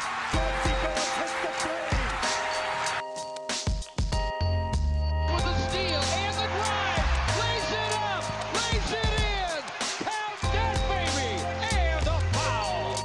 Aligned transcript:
in. 11.18 11.40
And 11.70 12.06
a 12.06 12.18
foul. 12.32 12.96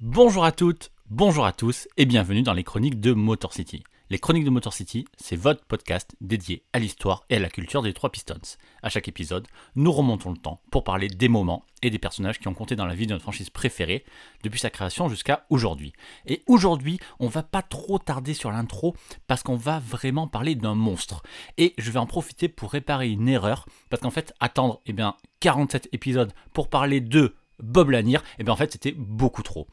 Bonjour 0.00 0.44
à 0.44 0.52
toutes, 0.52 0.90
bonjour 1.10 1.46
à 1.46 1.52
tous 1.52 1.86
et 1.96 2.04
bienvenue 2.04 2.42
dans 2.42 2.52
les 2.52 2.64
chroniques 2.64 3.00
de 3.00 3.12
Motor 3.12 3.52
City. 3.52 3.84
Les 4.10 4.18
chroniques 4.18 4.44
de 4.44 4.50
Motor 4.50 4.72
City, 4.72 5.04
c'est 5.16 5.36
votre 5.36 5.64
podcast 5.64 6.16
dédié 6.20 6.64
à 6.72 6.78
l'histoire 6.78 7.24
et 7.30 7.36
à 7.36 7.38
la 7.38 7.48
culture 7.48 7.82
des 7.82 7.92
trois 7.92 8.10
Pistons. 8.10 8.58
À 8.82 8.88
chaque 8.88 9.06
épisode, 9.06 9.46
nous 9.76 9.92
remontons 9.92 10.30
le 10.30 10.36
temps 10.36 10.60
pour 10.70 10.84
parler 10.84 11.08
des 11.08 11.28
moments 11.28 11.64
et 11.82 11.90
des 11.90 11.98
personnages 11.98 12.38
qui 12.38 12.48
ont 12.48 12.54
compté 12.54 12.74
dans 12.74 12.86
la 12.86 12.94
vie 12.94 13.06
de 13.06 13.12
notre 13.12 13.22
franchise 13.22 13.50
préférée 13.50 14.04
depuis 14.42 14.58
sa 14.58 14.70
création 14.70 15.08
jusqu'à 15.08 15.46
aujourd'hui. 15.48 15.92
Et 16.26 16.42
aujourd'hui, 16.46 16.98
on 17.20 17.28
va 17.28 17.42
pas 17.42 17.62
trop 17.62 17.98
tarder 17.98 18.34
sur 18.34 18.50
l'intro 18.50 18.96
parce 19.26 19.42
qu'on 19.42 19.56
va 19.56 19.78
vraiment 19.78 20.26
parler 20.26 20.54
d'un 20.54 20.74
monstre. 20.74 21.22
Et 21.56 21.74
je 21.78 21.90
vais 21.90 21.98
en 21.98 22.06
profiter 22.06 22.48
pour 22.48 22.72
réparer 22.72 23.10
une 23.10 23.28
erreur 23.28 23.66
parce 23.90 24.02
qu'en 24.02 24.10
fait, 24.10 24.34
attendre 24.40 24.80
eh 24.86 24.92
bien 24.92 25.14
47 25.40 25.88
épisodes 25.92 26.32
pour 26.52 26.68
parler 26.68 27.00
de 27.00 27.36
Bob 27.62 27.90
Lanier, 27.90 28.18
eh 28.38 28.44
bien 28.44 28.52
en 28.52 28.56
fait, 28.56 28.72
c'était 28.72 28.92
beaucoup 28.92 29.42
trop. 29.42 29.66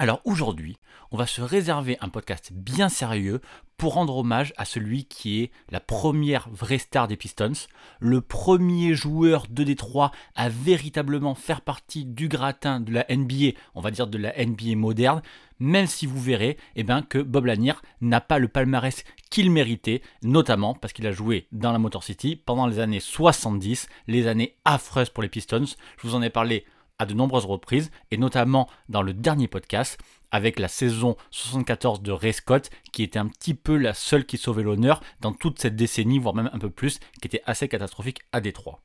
Alors 0.00 0.20
aujourd'hui, 0.24 0.78
on 1.10 1.16
va 1.16 1.26
se 1.26 1.42
réserver 1.42 1.96
un 2.00 2.08
podcast 2.08 2.52
bien 2.52 2.88
sérieux 2.88 3.40
pour 3.76 3.94
rendre 3.94 4.16
hommage 4.16 4.54
à 4.56 4.64
celui 4.64 5.06
qui 5.06 5.42
est 5.42 5.50
la 5.70 5.80
première 5.80 6.48
vraie 6.50 6.78
star 6.78 7.08
des 7.08 7.16
Pistons, 7.16 7.66
le 7.98 8.20
premier 8.20 8.94
joueur 8.94 9.46
de 9.50 9.64
Détroit 9.64 10.12
à 10.36 10.48
véritablement 10.48 11.34
faire 11.34 11.62
partie 11.62 12.04
du 12.04 12.28
gratin 12.28 12.78
de 12.78 12.92
la 12.92 13.06
NBA, 13.10 13.58
on 13.74 13.80
va 13.80 13.90
dire 13.90 14.06
de 14.06 14.18
la 14.18 14.32
NBA 14.38 14.76
moderne, 14.76 15.20
même 15.58 15.88
si 15.88 16.06
vous 16.06 16.20
verrez 16.20 16.58
eh 16.76 16.84
ben, 16.84 17.02
que 17.02 17.18
Bob 17.18 17.46
Lanier 17.46 17.74
n'a 18.00 18.20
pas 18.20 18.38
le 18.38 18.46
palmarès 18.46 19.02
qu'il 19.30 19.50
méritait, 19.50 20.02
notamment 20.22 20.74
parce 20.74 20.92
qu'il 20.92 21.08
a 21.08 21.12
joué 21.12 21.48
dans 21.50 21.72
la 21.72 21.80
Motor 21.80 22.04
City 22.04 22.36
pendant 22.36 22.68
les 22.68 22.78
années 22.78 23.00
70, 23.00 23.88
les 24.06 24.28
années 24.28 24.54
affreuses 24.64 25.10
pour 25.10 25.24
les 25.24 25.28
Pistons. 25.28 25.64
Je 25.64 26.06
vous 26.06 26.14
en 26.14 26.22
ai 26.22 26.30
parlé 26.30 26.66
à 26.98 27.06
de 27.06 27.14
nombreuses 27.14 27.46
reprises, 27.46 27.90
et 28.10 28.16
notamment 28.16 28.68
dans 28.88 29.02
le 29.02 29.14
dernier 29.14 29.48
podcast, 29.48 29.98
avec 30.30 30.58
la 30.58 30.68
saison 30.68 31.16
74 31.30 32.02
de 32.02 32.12
Ray 32.12 32.32
Scott, 32.32 32.70
qui 32.92 33.02
était 33.02 33.18
un 33.18 33.28
petit 33.28 33.54
peu 33.54 33.76
la 33.76 33.94
seule 33.94 34.26
qui 34.26 34.36
sauvait 34.36 34.62
l'honneur 34.62 35.00
dans 35.20 35.32
toute 35.32 35.60
cette 35.60 35.76
décennie, 35.76 36.18
voire 36.18 36.34
même 36.34 36.50
un 36.52 36.58
peu 36.58 36.70
plus, 36.70 36.98
qui 37.20 37.26
était 37.28 37.42
assez 37.46 37.68
catastrophique 37.68 38.20
à 38.32 38.40
Détroit. 38.40 38.82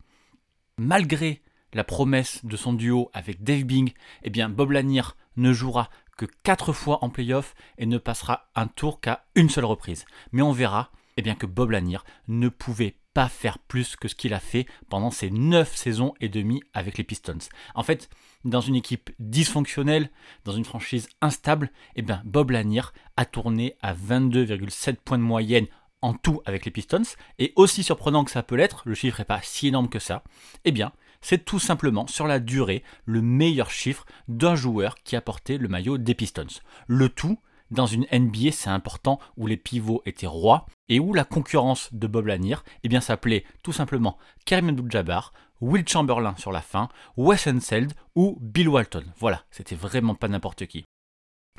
Malgré 0.78 1.41
la 1.73 1.84
promesse 1.84 2.45
de 2.45 2.56
son 2.56 2.73
duo 2.73 3.09
avec 3.14 3.44
Dave 3.44 3.64
Bing, 3.64 3.94
eh 4.23 4.30
bien 4.30 4.50
Bob 4.50 4.72
Lanier 4.72 5.03
ne 5.36 5.52
jouera 5.52 5.89
que 6.17 6.25
4 6.44 6.73
fois 6.73 7.03
en 7.03 7.09
playoff 7.09 7.56
et 7.78 7.86
ne 7.86 7.97
passera 7.97 8.50
un 8.56 8.67
tour 8.67 9.00
qu'à 9.02 9.25
une 9.36 9.50
seule 9.50 9.66
reprise. 9.66 10.06
Mais 10.31 10.44
on 10.44 10.52
verra 10.52 10.91
eh 11.17 11.22
bien, 11.22 11.36
que 11.36 11.45
Bob 11.45 11.72
Lanier 11.72 12.00
ne 12.28 12.50
pouvait 12.50 12.95
pas 13.14 13.30
faire 13.30 13.59
plus 13.59 13.95
que 13.95 14.08
ce 14.08 14.16
qu'il 14.16 14.33
a 14.33 14.39
fait 14.39 14.66
pendant 14.89 15.11
ses 15.11 15.30
9 15.30 15.75
saisons 15.75 16.14
et 16.19 16.30
demie 16.30 16.61
avec 16.73 16.97
les 16.97 17.03
Pistons. 17.03 17.38
En 17.75 17.83
fait, 17.83 18.09
dans 18.44 18.61
une 18.61 18.75
équipe 18.75 19.11
dysfonctionnelle, 19.19 20.09
dans 20.45 20.53
une 20.53 20.66
franchise 20.66 21.08
instable, 21.22 21.72
eh 21.95 22.02
bien, 22.02 22.22
Bob 22.25 22.52
Lanier 22.52 22.81
a 23.17 23.25
tourné 23.25 23.75
à 23.81 23.94
22,7 23.94 24.96
points 24.96 25.18
de 25.18 25.23
moyenne 25.23 25.68
en 26.02 26.13
tout 26.13 26.41
avec 26.46 26.66
les 26.66 26.72
Pistons, 26.72 27.03
et 27.40 27.53
aussi 27.56 27.81
surprenant 27.81 28.25
que 28.25 28.31
ça 28.31 28.44
peut 28.44 28.56
l'être, 28.56 28.84
le 28.85 28.94
chiffre 28.94 29.19
n'est 29.19 29.25
pas 29.25 29.40
si 29.41 29.69
énorme 29.69 29.88
que 29.88 30.00
ça, 30.00 30.23
eh 30.66 30.72
bien, 30.73 30.91
c'est 31.22 31.46
tout 31.46 31.59
simplement 31.59 32.07
sur 32.07 32.28
la 32.28 32.40
durée 32.40 32.84
le 33.06 33.22
meilleur 33.22 33.72
chiffre 33.72 34.06
d'un 34.28 34.56
joueur 34.56 34.96
qui 34.96 35.16
a 35.16 35.22
porté 35.22 35.57
le 35.57 35.69
maillot 35.69 35.97
des 35.97 36.13
Pistons. 36.13 36.59
Le 36.88 37.07
tout 37.07 37.40
dans 37.73 37.85
une 37.85 38.07
NBA, 38.11 38.51
c'est 38.51 38.69
important, 38.69 39.19
où 39.35 39.47
les 39.47 39.57
pivots 39.57 40.01
étaient 40.06 40.28
rois 40.28 40.66
et 40.89 41.00
où 41.00 41.13
la 41.13 41.25
concurrence 41.25 41.94
de 41.94 42.07
Bob 42.07 42.28
Lanier 42.28 42.56
eh 42.84 42.89
bien, 42.89 43.01
s'appelait 43.01 43.44
tout 43.63 43.73
simplement 43.73 44.17
Karim 44.45 44.69
Abdul-Jabbar, 44.69 45.34
Will 45.61 45.88
Chamberlain 45.88 46.35
sur 46.38 46.51
la 46.51 46.61
fin, 46.61 46.89
Wes 47.17 47.47
Unseld 47.47 47.94
ou 48.16 48.38
Bill 48.41 48.69
Walton. 48.69 49.03
Voilà, 49.17 49.44
c'était 49.50 49.75
vraiment 49.75 50.16
pas 50.16 50.28
n'importe 50.28 50.66
qui. 50.66 50.85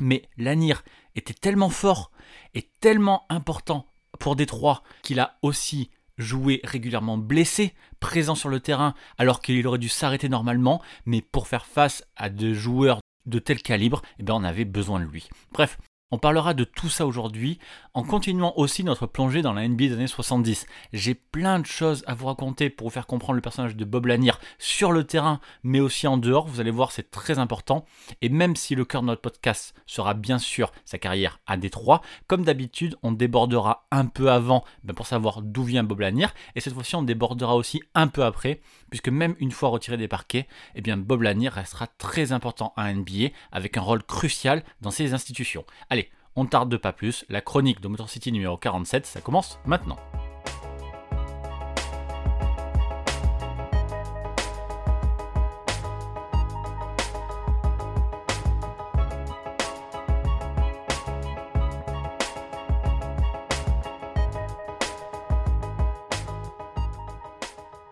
Mais 0.01 0.29
Lanier 0.37 0.75
était 1.15 1.35
tellement 1.35 1.71
fort 1.71 2.11
et 2.55 2.71
tellement 2.81 3.27
important 3.29 3.87
pour 4.19 4.37
Détroit 4.37 4.83
qu'il 5.03 5.21
a 5.21 5.39
aussi 5.43 5.91
joué 6.19 6.61
régulièrement 6.65 7.19
blessé, 7.19 7.75
présent 8.01 8.35
sur 8.35 8.49
le 8.49 8.61
terrain 8.61 8.95
alors 9.19 9.41
qu'il 9.41 9.67
aurait 9.67 9.79
dû 9.79 9.89
s'arrêter 9.89 10.29
normalement, 10.29 10.83
mais 11.07 11.23
pour 11.23 11.49
faire 11.49 11.67
face 11.67 12.05
à 12.17 12.29
des 12.29 12.55
joueurs 12.55 13.01
de 13.27 13.39
tel 13.39 13.63
calibre, 13.63 14.03
eh 14.19 14.23
bien 14.23 14.35
on 14.35 14.45
avait 14.45 14.65
besoin 14.65 15.01
de 15.01 15.07
lui. 15.07 15.29
Bref, 15.53 15.79
on 16.11 16.19
parlera 16.19 16.55
de 16.55 16.65
tout 16.65 16.89
ça 16.89 17.07
aujourd'hui 17.07 17.59
en 17.93 18.05
continuant 18.05 18.53
aussi 18.57 18.85
notre 18.85 19.07
plongée 19.07 19.43
dans 19.43 19.53
la 19.53 19.67
NBA 19.67 19.87
des 19.87 19.93
années 19.95 20.07
70. 20.07 20.67
J'ai 20.93 21.15
plein 21.15 21.59
de 21.59 21.67
choses 21.67 22.05
à 22.07 22.15
vous 22.15 22.27
raconter 22.27 22.71
pour 22.71 22.89
vous 22.89 22.93
faire 22.93 23.07
comprendre 23.07 23.35
le 23.35 23.41
personnage 23.41 23.75
de 23.75 23.85
Bob 23.85 24.07
Lanier 24.07 24.33
sur 24.59 24.93
le 24.93 25.05
terrain, 25.05 25.41
mais 25.63 25.81
aussi 25.81 26.07
en 26.07 26.17
dehors. 26.17 26.47
Vous 26.47 26.61
allez 26.61 26.71
voir, 26.71 26.93
c'est 26.93 27.11
très 27.11 27.39
important. 27.39 27.85
Et 28.21 28.29
même 28.29 28.55
si 28.55 28.75
le 28.75 28.85
cœur 28.85 29.03
de 29.03 29.07
notre 29.07 29.23
podcast 29.23 29.75
sera 29.87 30.15
bien 30.15 30.39
sûr 30.39 30.73
sa 30.85 30.99
carrière 30.99 31.41
à 31.47 31.57
Détroit, 31.57 32.03
comme 32.27 32.45
d'habitude, 32.45 32.97
on 33.03 33.13
débordera 33.13 33.87
un 33.91 34.07
peu 34.07 34.31
avant 34.31 34.65
ben, 34.85 34.95
pour 34.95 35.07
savoir 35.07 35.43
d'où 35.43 35.65
vient 35.65 35.85
Bob 35.85 36.01
Lanier. 36.01 36.27
Et 36.55 36.61
cette 36.61 36.75
fois-ci, 36.75 36.97
on 36.97 37.03
débordera 37.03 37.57
aussi 37.57 37.83
un 37.95 38.09
peu 38.09 38.25
après, 38.25 38.61
puisque 38.91 39.09
même 39.09 39.35
une 39.39 39.53
fois 39.53 39.71
retiré 39.71 39.97
des 39.97 40.09
parquets, 40.09 40.47
eh 40.75 40.81
bien 40.81 40.97
Bob 40.97 41.23
Lanier 41.23 41.49
restera 41.49 41.87
très 41.87 42.33
important 42.33 42.73
à 42.77 42.93
NBA 42.93 43.31
avec 43.53 43.77
un 43.77 43.81
rôle 43.81 44.03
crucial 44.03 44.63
dans 44.81 44.91
ces 44.91 45.15
institutions. 45.15 45.65
Allez, 45.91 46.04
on 46.37 46.45
ne 46.45 46.49
tarde 46.49 46.77
pas 46.77 46.93
plus, 46.93 47.25
la 47.29 47.41
chronique 47.41 47.81
de 47.81 47.89
Motor 47.89 48.09
City 48.09 48.33
numéro 48.33 48.57
47, 48.57 49.07
ça 49.07 49.21
commence 49.21 49.59
maintenant. 49.65 49.99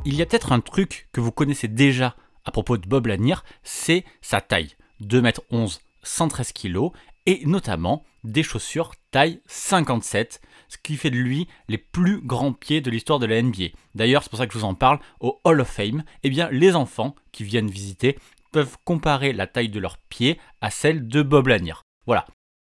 Il 0.05 0.17
y 0.17 0.23
a 0.23 0.27
peut-être 0.27 0.51
un 0.51 0.61
truc 0.61 1.09
que 1.13 1.21
vous 1.21 1.31
connaissez 1.31 1.69
déjà 1.69 2.17
à 2.45 2.51
propos 2.51 2.77
de 2.77 2.89
Bob 2.89 3.07
Lanier, 3.07 3.37
c'est 3.63 4.05
sa 4.21 4.41
taille. 4.41 4.75
2m11, 5.01 5.81
113 6.03 6.53
kg, 6.53 6.91
et 7.27 7.47
notamment 7.47 8.05
des 8.25 8.43
chaussures 8.43 8.93
taille 9.11 9.41
57, 9.47 10.41
ce 10.69 10.77
qui 10.83 10.97
fait 10.97 11.11
de 11.11 11.17
lui 11.17 11.49
les 11.69 11.79
plus 11.79 12.21
grands 12.21 12.53
pieds 12.53 12.81
de 12.81 12.91
l'histoire 12.91 13.19
de 13.19 13.27
la 13.27 13.43
NBA. 13.43 13.67
D'ailleurs, 13.95 14.23
c'est 14.23 14.31
pour 14.31 14.39
ça 14.39 14.47
que 14.47 14.53
je 14.55 14.59
vous 14.59 14.65
en 14.65 14.75
parle, 14.75 15.01
au 15.21 15.41
Hall 15.45 15.61
of 15.61 15.69
Fame, 15.69 16.05
eh 16.23 16.31
bien, 16.31 16.49
les 16.51 16.75
enfants 16.75 17.15
qui 17.31 17.45
viennent 17.45 17.71
visiter 17.71 18.19
peuvent 18.53 18.77
comparer 18.85 19.33
la 19.33 19.47
taille 19.47 19.71
de 19.71 19.81
leurs 19.81 19.99
pieds 19.99 20.39
à 20.61 20.71
celle 20.71 21.09
de 21.09 21.23
Bob 21.23 21.49
Lanier. 21.49 21.75
Voilà. 22.07 22.27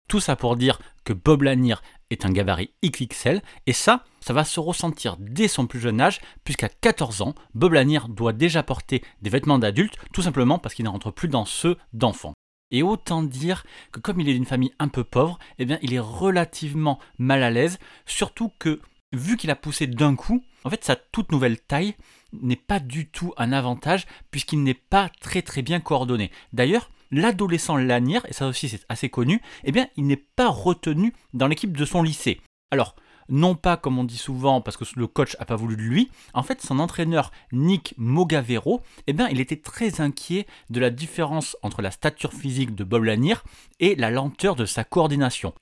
Tout 0.09 0.21
ça 0.21 0.37
pour 0.37 0.57
dire 0.57 0.79
que 1.05 1.13
Bob 1.13 1.43
Lanier 1.43 1.77
est 2.11 2.27
un 2.27 2.31
gabarit 2.31 2.73
XXL, 2.85 3.41
et 3.67 3.73
ça, 3.73 4.05
ça 4.21 4.35
va 4.35 4.45
se 4.45 4.61
ressentir 4.61 5.17
dès 5.19 5.49
son 5.49 5.67
plus 5.67 5.81
jeune 5.81 6.01
âge, 6.01 6.21
puisqu'à 6.45 6.69
14 6.69 7.23
ans, 7.23 7.35
Bob 7.55 7.73
Lanier 7.73 8.01
doit 8.09 8.35
déjà 8.35 8.63
porter 8.63 9.03
des 9.23 9.31
vêtements 9.31 9.59
d'adulte, 9.59 9.97
tout 10.13 10.23
simplement 10.23 10.59
parce 10.59 10.75
qu'il 10.75 10.85
ne 10.85 10.91
rentre 10.91 11.11
plus 11.11 11.29
dans 11.29 11.47
ceux 11.47 11.79
d'enfants. 11.93 12.35
Et 12.73 12.83
autant 12.83 13.23
dire 13.23 13.65
que 13.93 14.01
comme 14.01 14.21
il 14.21 14.29
est 14.29 14.35
d'une 14.35 14.47
famille 14.47 14.73
un 14.81 14.89
peu 14.89 15.05
pauvre, 15.05 15.39
eh 15.59 15.65
bien 15.65 15.79
il 15.83 15.95
est 15.95 16.01
relativement 16.01 16.99
mal 17.19 17.45
à 17.45 17.51
l'aise, 17.51 17.79
surtout 18.07 18.51
que 18.59 18.81
vu 19.13 19.37
qu'il 19.37 19.51
a 19.51 19.57
poussé 19.57 19.87
d'un 19.87 20.17
coup, 20.17 20.43
en 20.65 20.71
fait 20.71 20.83
sa 20.83 20.97
toute 20.97 21.31
nouvelle 21.31 21.61
taille 21.61 21.95
n'est 22.33 22.57
pas 22.57 22.81
du 22.81 23.09
tout 23.09 23.33
un 23.37 23.53
avantage 23.53 24.07
puisqu'il 24.31 24.63
n'est 24.63 24.75
pas 24.75 25.11
très 25.21 25.43
très 25.43 25.63
bien 25.63 25.81
coordonné. 25.81 26.31
D'ailleurs, 26.53 26.91
l'adolescent 27.11 27.77
Lanier, 27.77 28.21
et 28.27 28.33
ça 28.33 28.49
aussi 28.49 28.69
c'est 28.69 28.85
assez 28.89 29.11
connu, 29.11 29.41
eh 29.65 29.71
bien 29.73 29.89
il 29.97 30.07
n'est 30.07 30.17
pas 30.17 30.49
retenu 30.49 31.13
dans 31.35 31.47
l'équipe 31.47 31.77
de 31.77 31.85
son 31.85 32.03
lycée. 32.03 32.41
Alors, 32.71 32.97
non 33.33 33.57
pas 33.57 33.77
comme 33.77 33.99
on 33.99 34.05
dit 34.05 34.19
souvent 34.19 34.61
parce 34.61 34.77
que 34.77 34.85
le 34.95 35.07
coach 35.09 35.37
n'a 35.41 35.47
pas 35.47 35.57
voulu 35.57 35.77
de 35.77 35.83
lui, 35.83 36.11
en 36.35 36.45
fait 36.45 36.63
son 36.63 36.79
entraîneur 36.79 37.33
Nick 37.51 37.95
Mogavero, 37.97 38.83
eh 39.09 39.13
bien, 39.13 39.29
il 39.29 39.41
était 39.41 39.57
très 39.57 40.01
inquiet 40.01 40.47
de 40.71 40.79
la 40.79 40.91
différence 40.91 41.57
entre 41.63 41.83
la 41.83 41.91
stature 41.91 42.33
physique 42.33 42.75
de 42.75 42.85
Bob 42.85 43.05
Lanier 43.05 43.37
et 43.81 43.97
la 43.97 44.11
lenteur 44.11 44.55
de 44.55 44.67
sa 44.67 44.85
coordination. 44.85 45.55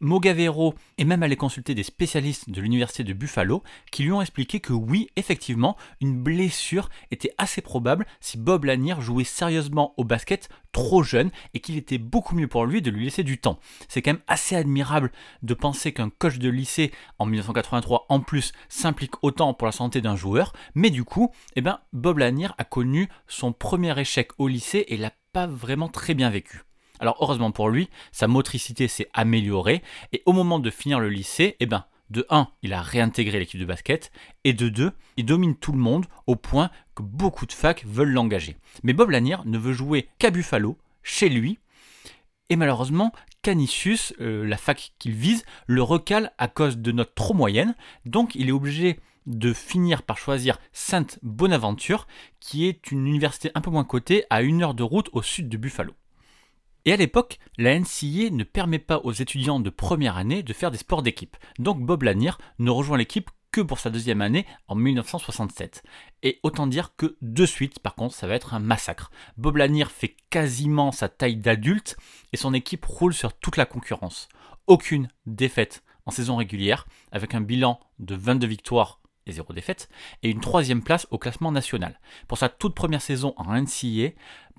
Mogavero 0.00 0.74
est 0.98 1.04
même 1.04 1.22
allé 1.22 1.36
consulter 1.36 1.74
des 1.74 1.82
spécialistes 1.82 2.50
de 2.50 2.60
l'université 2.60 3.04
de 3.04 3.12
Buffalo 3.12 3.62
qui 3.90 4.02
lui 4.02 4.12
ont 4.12 4.20
expliqué 4.20 4.60
que 4.60 4.72
oui, 4.72 5.08
effectivement, 5.16 5.76
une 6.00 6.22
blessure 6.22 6.88
était 7.10 7.32
assez 7.38 7.60
probable 7.60 8.06
si 8.20 8.38
Bob 8.38 8.64
Lanier 8.64 8.94
jouait 9.00 9.24
sérieusement 9.24 9.94
au 9.96 10.04
basket 10.04 10.48
trop 10.72 11.02
jeune 11.02 11.30
et 11.54 11.60
qu'il 11.60 11.76
était 11.76 11.98
beaucoup 11.98 12.34
mieux 12.34 12.48
pour 12.48 12.64
lui 12.64 12.82
de 12.82 12.90
lui 12.90 13.04
laisser 13.04 13.22
du 13.22 13.38
temps. 13.38 13.58
C'est 13.88 14.02
quand 14.02 14.14
même 14.14 14.22
assez 14.26 14.56
admirable 14.56 15.12
de 15.42 15.54
penser 15.54 15.92
qu'un 15.92 16.10
coach 16.10 16.38
de 16.38 16.48
lycée 16.48 16.92
en 17.18 17.26
1983 17.26 18.06
en 18.08 18.20
plus 18.20 18.52
s'implique 18.68 19.22
autant 19.22 19.54
pour 19.54 19.66
la 19.66 19.72
santé 19.72 20.00
d'un 20.00 20.16
joueur, 20.16 20.52
mais 20.74 20.90
du 20.90 21.04
coup, 21.04 21.30
eh 21.56 21.60
ben, 21.60 21.80
Bob 21.92 22.18
Lanier 22.18 22.48
a 22.58 22.64
connu 22.64 23.08
son 23.28 23.52
premier 23.52 23.98
échec 24.00 24.30
au 24.38 24.48
lycée 24.48 24.84
et 24.88 24.96
l'a 24.96 25.12
pas 25.32 25.46
vraiment 25.46 25.88
très 25.88 26.14
bien 26.14 26.30
vécu. 26.30 26.62
Alors 27.02 27.16
heureusement 27.18 27.50
pour 27.50 27.68
lui, 27.68 27.90
sa 28.12 28.28
motricité 28.28 28.86
s'est 28.86 29.08
améliorée 29.12 29.82
et 30.12 30.22
au 30.24 30.32
moment 30.32 30.60
de 30.60 30.70
finir 30.70 31.00
le 31.00 31.08
lycée, 31.08 31.56
eh 31.58 31.66
ben, 31.66 31.84
de 32.10 32.24
1, 32.30 32.46
il 32.62 32.72
a 32.72 32.80
réintégré 32.80 33.40
l'équipe 33.40 33.58
de 33.58 33.64
basket, 33.64 34.12
et 34.44 34.52
de 34.52 34.68
2, 34.68 34.92
il 35.16 35.26
domine 35.26 35.56
tout 35.56 35.72
le 35.72 35.78
monde 35.78 36.06
au 36.28 36.36
point 36.36 36.70
que 36.94 37.02
beaucoup 37.02 37.44
de 37.46 37.52
facs 37.52 37.84
veulent 37.86 38.12
l'engager. 38.12 38.56
Mais 38.84 38.92
Bob 38.92 39.10
Lanier 39.10 39.38
ne 39.46 39.58
veut 39.58 39.72
jouer 39.72 40.10
qu'à 40.20 40.30
Buffalo, 40.30 40.78
chez 41.02 41.28
lui, 41.28 41.58
et 42.50 42.54
malheureusement, 42.54 43.10
Canisius, 43.42 44.14
euh, 44.20 44.46
la 44.46 44.56
fac 44.56 44.92
qu'il 45.00 45.14
vise, 45.14 45.44
le 45.66 45.82
recale 45.82 46.30
à 46.38 46.46
cause 46.46 46.78
de 46.78 46.92
notes 46.92 47.16
trop 47.16 47.34
moyennes, 47.34 47.74
donc 48.04 48.36
il 48.36 48.48
est 48.48 48.52
obligé 48.52 49.00
de 49.26 49.52
finir 49.52 50.04
par 50.04 50.18
choisir 50.18 50.60
Sainte-Bonaventure, 50.72 52.06
qui 52.38 52.68
est 52.68 52.92
une 52.92 53.08
université 53.08 53.50
un 53.56 53.60
peu 53.60 53.72
moins 53.72 53.82
cotée, 53.82 54.24
à 54.30 54.42
une 54.42 54.62
heure 54.62 54.74
de 54.74 54.84
route 54.84 55.08
au 55.12 55.22
sud 55.22 55.48
de 55.48 55.56
Buffalo. 55.56 55.94
Et 56.84 56.92
à 56.92 56.96
l'époque, 56.96 57.38
la 57.58 57.78
NCA 57.78 58.30
ne 58.30 58.44
permet 58.44 58.78
pas 58.78 58.98
aux 59.04 59.12
étudiants 59.12 59.60
de 59.60 59.70
première 59.70 60.16
année 60.16 60.42
de 60.42 60.52
faire 60.52 60.70
des 60.70 60.78
sports 60.78 61.02
d'équipe. 61.02 61.36
Donc 61.58 61.80
Bob 61.80 62.02
Lanier 62.02 62.32
ne 62.58 62.70
rejoint 62.70 62.98
l'équipe 62.98 63.30
que 63.52 63.60
pour 63.60 63.78
sa 63.78 63.90
deuxième 63.90 64.22
année 64.22 64.46
en 64.66 64.74
1967. 64.74 65.84
Et 66.22 66.40
autant 66.42 66.66
dire 66.66 66.96
que 66.96 67.16
de 67.20 67.46
suite, 67.46 67.78
par 67.78 67.94
contre, 67.94 68.14
ça 68.14 68.26
va 68.26 68.34
être 68.34 68.54
un 68.54 68.58
massacre. 68.58 69.10
Bob 69.36 69.58
Lanier 69.58 69.84
fait 69.84 70.16
quasiment 70.30 70.90
sa 70.90 71.08
taille 71.08 71.36
d'adulte 71.36 71.96
et 72.32 72.36
son 72.36 72.54
équipe 72.54 72.84
roule 72.84 73.14
sur 73.14 73.34
toute 73.34 73.58
la 73.58 73.66
concurrence. 73.66 74.28
Aucune 74.66 75.08
défaite 75.26 75.84
en 76.06 76.10
saison 76.10 76.36
régulière, 76.36 76.86
avec 77.12 77.34
un 77.34 77.40
bilan 77.40 77.78
de 78.00 78.16
22 78.16 78.46
victoires 78.46 79.01
et 79.26 79.32
0 79.32 79.52
défaite, 79.52 79.88
et 80.22 80.30
une 80.30 80.40
troisième 80.40 80.82
place 80.82 81.06
au 81.10 81.18
classement 81.18 81.52
national. 81.52 81.98
Pour 82.28 82.38
sa 82.38 82.48
toute 82.48 82.74
première 82.74 83.02
saison 83.02 83.34
en 83.36 83.54
NCAA, 83.54 84.10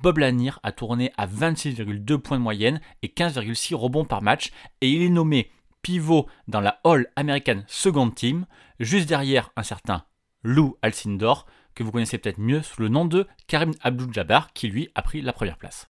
Bob 0.01 0.17
Lanier 0.17 0.51
a 0.63 0.71
tourné 0.71 1.11
à 1.17 1.27
26,2 1.27 2.17
points 2.17 2.37
de 2.37 2.43
moyenne 2.43 2.81
et 3.01 3.07
15,6 3.07 3.75
rebonds 3.75 4.05
par 4.05 4.21
match, 4.21 4.51
et 4.81 4.89
il 4.89 5.01
est 5.01 5.09
nommé 5.09 5.51
pivot 5.81 6.27
dans 6.47 6.61
la 6.61 6.79
All 6.83 7.07
American 7.15 7.63
Second 7.67 8.09
Team, 8.09 8.45
juste 8.79 9.07
derrière 9.07 9.51
un 9.55 9.63
certain 9.63 10.05
Lou 10.41 10.77
Alcindor, 10.81 11.45
que 11.75 11.83
vous 11.83 11.91
connaissez 11.91 12.17
peut-être 12.17 12.39
mieux 12.39 12.61
sous 12.61 12.81
le 12.81 12.89
nom 12.89 13.05
de 13.05 13.27
Karim 13.47 13.73
Abdul-Jabbar, 13.81 14.53
qui 14.53 14.67
lui 14.67 14.89
a 14.95 15.01
pris 15.01 15.21
la 15.21 15.33
première 15.33 15.57
place. 15.57 15.87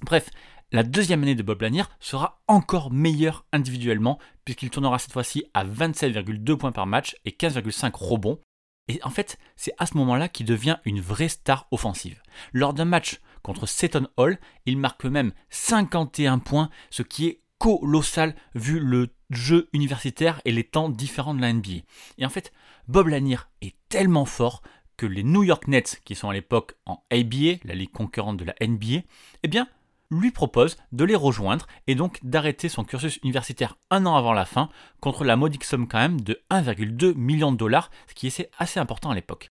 Bref, 0.00 0.30
la 0.74 0.82
deuxième 0.82 1.22
année 1.22 1.36
de 1.36 1.44
Bob 1.44 1.62
Lanier 1.62 1.84
sera 2.00 2.42
encore 2.48 2.90
meilleure 2.90 3.46
individuellement, 3.52 4.18
puisqu'il 4.44 4.70
tournera 4.70 4.98
cette 4.98 5.12
fois-ci 5.12 5.44
à 5.54 5.64
27,2 5.64 6.56
points 6.56 6.72
par 6.72 6.88
match 6.88 7.14
et 7.24 7.30
15,5 7.30 7.92
rebonds. 7.94 8.40
Et 8.88 8.98
en 9.04 9.10
fait, 9.10 9.38
c'est 9.54 9.72
à 9.78 9.86
ce 9.86 9.96
moment-là 9.98 10.28
qu'il 10.28 10.46
devient 10.46 10.78
une 10.84 11.00
vraie 11.00 11.28
star 11.28 11.68
offensive. 11.70 12.20
Lors 12.52 12.74
d'un 12.74 12.86
match 12.86 13.20
contre 13.44 13.66
Seton 13.66 14.08
Hall, 14.16 14.36
il 14.66 14.76
marque 14.76 15.04
même 15.04 15.32
51 15.48 16.40
points, 16.40 16.70
ce 16.90 17.04
qui 17.04 17.28
est 17.28 17.40
colossal 17.58 18.34
vu 18.56 18.80
le 18.80 19.14
jeu 19.30 19.68
universitaire 19.74 20.40
et 20.44 20.50
les 20.50 20.64
temps 20.64 20.88
différents 20.88 21.34
de 21.34 21.40
la 21.40 21.52
NBA. 21.52 21.84
Et 22.18 22.26
en 22.26 22.30
fait, 22.30 22.52
Bob 22.88 23.06
Lanier 23.06 23.38
est 23.62 23.76
tellement 23.88 24.24
fort 24.24 24.60
que 24.96 25.06
les 25.06 25.22
New 25.22 25.44
York 25.44 25.68
Nets, 25.68 26.00
qui 26.04 26.16
sont 26.16 26.30
à 26.30 26.34
l'époque 26.34 26.74
en 26.84 27.04
ABA, 27.12 27.60
la 27.62 27.76
ligue 27.76 27.92
concurrente 27.92 28.38
de 28.38 28.44
la 28.44 28.56
NBA, 28.60 29.04
eh 29.44 29.48
bien, 29.48 29.68
lui 30.20 30.30
propose 30.30 30.76
de 30.92 31.04
les 31.04 31.14
rejoindre 31.14 31.66
et 31.86 31.94
donc 31.94 32.18
d'arrêter 32.22 32.68
son 32.68 32.84
cursus 32.84 33.18
universitaire 33.22 33.76
un 33.90 34.06
an 34.06 34.16
avant 34.16 34.32
la 34.32 34.44
fin, 34.44 34.68
contre 35.00 35.24
la 35.24 35.36
modique 35.36 35.64
somme 35.64 35.88
quand 35.88 35.98
même 35.98 36.20
de 36.20 36.40
1,2 36.50 37.14
million 37.14 37.52
de 37.52 37.56
dollars, 37.56 37.90
ce 38.08 38.14
qui 38.14 38.26
est 38.26 38.50
assez 38.58 38.80
important 38.80 39.10
à 39.10 39.14
l'époque. 39.14 39.48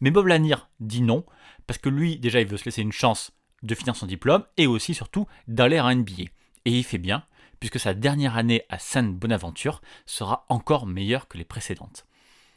Mais 0.00 0.10
Bob 0.10 0.26
Lanier 0.26 0.56
dit 0.80 1.02
non, 1.02 1.24
parce 1.66 1.78
que 1.78 1.88
lui 1.88 2.18
déjà 2.18 2.40
il 2.40 2.46
veut 2.46 2.56
se 2.56 2.64
laisser 2.64 2.82
une 2.82 2.92
chance 2.92 3.32
de 3.62 3.74
finir 3.74 3.96
son 3.96 4.06
diplôme 4.06 4.44
et 4.56 4.66
aussi 4.66 4.94
surtout 4.94 5.26
d'aller 5.46 5.78
à 5.78 5.94
NBA. 5.94 6.24
Et 6.64 6.78
il 6.78 6.84
fait 6.84 6.98
bien, 6.98 7.24
puisque 7.58 7.78
sa 7.78 7.94
dernière 7.94 8.36
année 8.36 8.64
à 8.68 8.78
Sainte 8.78 9.14
Bonaventure 9.14 9.82
sera 10.06 10.46
encore 10.48 10.86
meilleure 10.86 11.28
que 11.28 11.38
les 11.38 11.44
précédentes. 11.44 12.06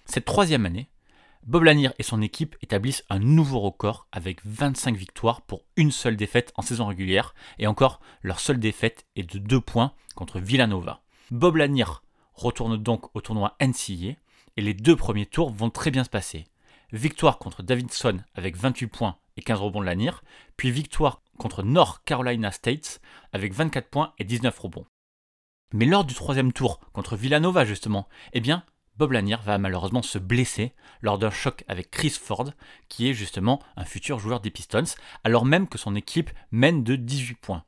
Cette 0.06 0.26
troisième 0.26 0.66
année, 0.66 0.90
Bob 1.46 1.64
Lanier 1.64 1.90
et 2.00 2.04
son 2.04 2.22
équipe 2.22 2.56
établissent 2.62 3.04
un 3.10 3.20
nouveau 3.20 3.60
record 3.60 4.08
avec 4.14 4.40
25 4.46 4.96
victoires 4.96 5.42
pour 5.42 5.66
une 5.76 5.92
seule 5.92 6.16
défaite 6.16 6.54
en 6.56 6.62
saison 6.62 6.86
régulière, 6.86 7.36
et 7.60 7.68
encore 7.68 8.00
leur 8.22 8.40
seule 8.40 8.60
défaite 8.60 9.06
est 9.18 9.30
de 9.30 9.40
2 9.40 9.60
points 9.60 9.94
contre 10.16 10.40
Villanova. 10.40 11.02
Bob 11.32 11.58
Lanier 11.58 11.86
retourne 12.34 12.78
donc 12.78 13.14
au 13.14 13.20
tournoi 13.20 13.58
NCAA, 13.60 14.16
et 14.56 14.62
les 14.62 14.74
deux 14.74 14.96
premiers 14.96 15.26
tours 15.26 15.52
vont 15.52 15.70
très 15.70 15.92
bien 15.92 16.06
se 16.06 16.10
passer. 16.10 16.46
Victoire 16.94 17.40
contre 17.40 17.62
Davidson 17.62 18.22
avec 18.36 18.56
28 18.56 18.88
points 18.88 19.18
et 19.36 19.42
15 19.42 19.60
rebonds 19.60 19.82
de 19.82 19.86
Lanier, 19.86 20.12
puis 20.56 20.72
victoire 20.72 21.22
contre 21.38 21.62
North 21.64 22.02
Carolina 22.06 22.52
State 22.52 23.02
avec 23.34 23.54
24 23.54 23.90
points 23.90 24.14
et 24.18 24.24
19 24.24 24.58
rebonds. 24.58 24.86
Mais 25.74 25.86
lors 25.86 26.06
du 26.06 26.14
troisième 26.14 26.54
tour 26.54 26.80
contre 26.94 27.18
Villanova 27.18 27.66
justement, 27.66 28.08
eh 28.32 28.40
bien, 28.40 28.64
Bob 28.98 29.12
Lanier 29.12 29.38
va 29.44 29.58
malheureusement 29.58 30.02
se 30.02 30.20
blesser 30.20 30.74
lors 31.02 31.18
d'un 31.18 31.32
choc 31.32 31.64
avec 31.68 31.90
Chris 31.90 32.12
Ford, 32.12 32.52
qui 32.90 33.10
est 33.10 33.14
justement 33.14 33.62
un 33.76 33.86
futur 33.86 34.20
joueur 34.20 34.40
des 34.40 34.52
Pistons, 34.52 34.84
alors 35.24 35.46
même 35.46 35.68
que 35.68 35.78
son 35.78 35.96
équipe 35.96 36.30
mène 36.52 36.84
de 36.84 36.96
18 36.96 37.36
points. 37.36 37.64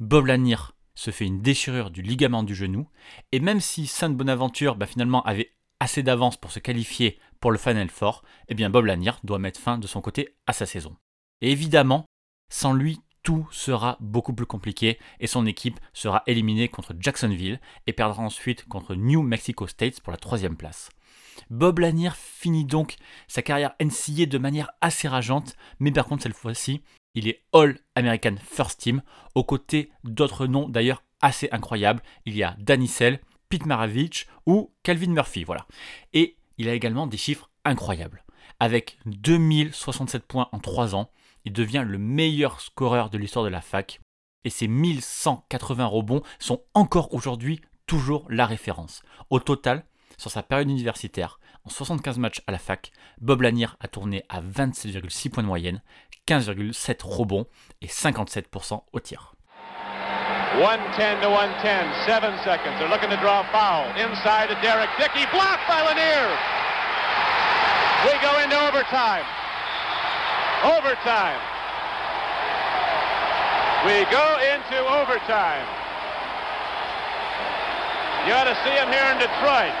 Bob 0.00 0.26
Lanier 0.26 0.56
se 0.94 1.10
fait 1.10 1.26
une 1.26 1.42
déchirure 1.42 1.90
du 1.90 2.02
ligament 2.02 2.42
du 2.42 2.54
genou, 2.54 2.88
et 3.32 3.40
même 3.40 3.60
si 3.60 3.86
Sainte 3.86 4.16
Bonaventure 4.16 4.76
bah, 4.76 4.86
finalement 4.86 5.22
avait 5.22 5.52
assez 5.80 6.02
d'avance 6.02 6.36
pour 6.36 6.52
se 6.52 6.58
qualifier 6.58 7.18
pour 7.40 7.50
le 7.50 7.58
Final 7.58 7.90
Four, 7.90 8.22
eh 8.48 8.54
bien 8.54 8.70
Bob 8.70 8.86
Lanier 8.86 9.12
doit 9.22 9.38
mettre 9.38 9.60
fin 9.60 9.78
de 9.78 9.86
son 9.86 10.00
côté 10.00 10.36
à 10.46 10.52
sa 10.52 10.66
saison. 10.66 10.96
Et 11.40 11.52
évidemment, 11.52 12.06
sans 12.50 12.72
lui, 12.72 13.00
tout 13.24 13.48
sera 13.50 13.96
beaucoup 14.00 14.34
plus 14.34 14.46
compliqué 14.46 14.98
et 15.18 15.26
son 15.26 15.46
équipe 15.46 15.80
sera 15.92 16.22
éliminée 16.26 16.68
contre 16.68 16.94
Jacksonville 17.00 17.58
et 17.88 17.92
perdra 17.92 18.22
ensuite 18.22 18.68
contre 18.68 18.94
New 18.94 19.22
Mexico 19.22 19.66
State 19.66 20.00
pour 20.00 20.12
la 20.12 20.18
troisième 20.18 20.56
place. 20.56 20.90
Bob 21.50 21.80
Lanier 21.80 22.10
finit 22.14 22.64
donc 22.64 22.96
sa 23.26 23.42
carrière 23.42 23.74
NCA 23.80 24.26
de 24.26 24.38
manière 24.38 24.70
assez 24.80 25.08
rageante, 25.08 25.56
mais 25.80 25.90
par 25.90 26.06
contre 26.06 26.22
cette 26.22 26.36
fois-ci, 26.36 26.82
il 27.14 27.26
est 27.26 27.42
All 27.52 27.78
American 27.96 28.36
First 28.42 28.80
Team, 28.80 29.02
aux 29.34 29.44
côtés 29.44 29.90
d'autres 30.04 30.46
noms 30.46 30.68
d'ailleurs 30.68 31.02
assez 31.20 31.48
incroyables. 31.50 32.02
Il 32.26 32.36
y 32.36 32.42
a 32.42 32.54
Danny 32.58 32.88
Sell, 32.88 33.20
Pete 33.48 33.66
Maravich 33.66 34.26
ou 34.46 34.70
Calvin 34.82 35.12
Murphy, 35.12 35.44
voilà. 35.44 35.66
Et 36.12 36.36
il 36.58 36.68
a 36.68 36.74
également 36.74 37.06
des 37.06 37.16
chiffres 37.16 37.50
incroyables. 37.64 38.22
Avec 38.60 38.98
2067 39.06 40.24
points 40.24 40.48
en 40.52 40.58
3 40.58 40.94
ans, 40.94 41.10
il 41.44 41.52
devient 41.52 41.84
le 41.86 41.98
meilleur 41.98 42.60
scoreur 42.60 43.10
de 43.10 43.18
l'histoire 43.18 43.44
de 43.44 43.50
la 43.50 43.60
fac, 43.60 44.00
et 44.44 44.50
ses 44.50 44.68
1180 44.68 45.86
rebonds 45.86 46.22
sont 46.38 46.62
encore 46.74 47.14
aujourd'hui 47.14 47.60
toujours 47.86 48.26
la 48.28 48.46
référence. 48.46 49.02
Au 49.30 49.40
total, 49.40 49.84
sur 50.16 50.30
sa 50.30 50.42
période 50.42 50.70
universitaire, 50.70 51.38
en 51.64 51.70
75 51.70 52.18
matchs 52.18 52.42
à 52.46 52.52
la 52.52 52.58
fac, 52.58 52.92
Bob 53.20 53.42
Lanier 53.42 53.68
a 53.80 53.88
tourné 53.88 54.24
à 54.28 54.40
27,6 54.40 55.30
points 55.30 55.42
de 55.42 55.48
moyenne, 55.48 55.82
15,7 56.28 57.04
rebonds 57.04 57.46
et 57.80 57.86
57% 57.86 58.82
au 58.92 59.00
tir. 59.00 59.34
110 60.54 61.20
to 61.20 61.28
110, 61.28 62.06
7 62.06 62.22
seconds. 62.44 62.78
They're 62.78 62.88
looking 62.88 63.10
to 63.10 63.16
draw 63.16 63.40
a 63.40 63.44
foul. 63.50 63.90
Inside 63.98 64.54
Derek 64.62 64.90
Dickey, 64.98 65.26
blocked 65.32 65.66
by 65.66 65.82
Lanier. 65.82 66.30
We 68.06 68.12
go 68.22 68.38
into 68.38 68.54
overtime. 68.68 69.24
Overtime. 70.64 71.40
We 73.84 74.08
go 74.08 74.28
into 74.40 74.80
overtime. 74.80 75.66
You 78.24 78.32
ought 78.32 78.48
to 78.48 78.56
see 78.64 78.72
him 78.72 78.88
here 78.88 79.04
in 79.12 79.20
Detroit. 79.20 79.76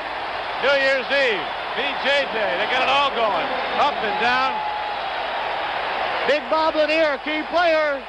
New 0.60 0.76
Year's 0.76 1.08
Eve. 1.08 1.40
BJJ, 1.74 2.36
they 2.36 2.68
got 2.70 2.84
it 2.84 2.92
all 2.92 3.10
going. 3.16 3.48
Up 3.80 3.96
and 3.96 4.20
down. 4.20 4.52
Big 6.28 6.42
Bob 6.48 6.76
Lanier, 6.76 7.18
key 7.24 7.42
player 7.50 8.00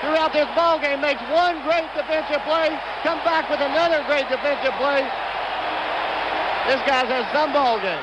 throughout 0.00 0.32
this 0.32 0.48
ball 0.56 0.80
game, 0.80 1.00
makes 1.00 1.20
one 1.30 1.60
great 1.62 1.86
defensive 1.94 2.40
play, 2.42 2.70
comes 3.02 3.22
back 3.22 3.50
with 3.50 3.60
another 3.60 4.02
great 4.06 4.26
defensive 4.30 4.72
play. 4.80 5.04
This 6.66 6.80
guy's 6.86 7.10
had 7.10 7.26
some 7.34 7.52
ball 7.52 7.78
game. 7.80 8.02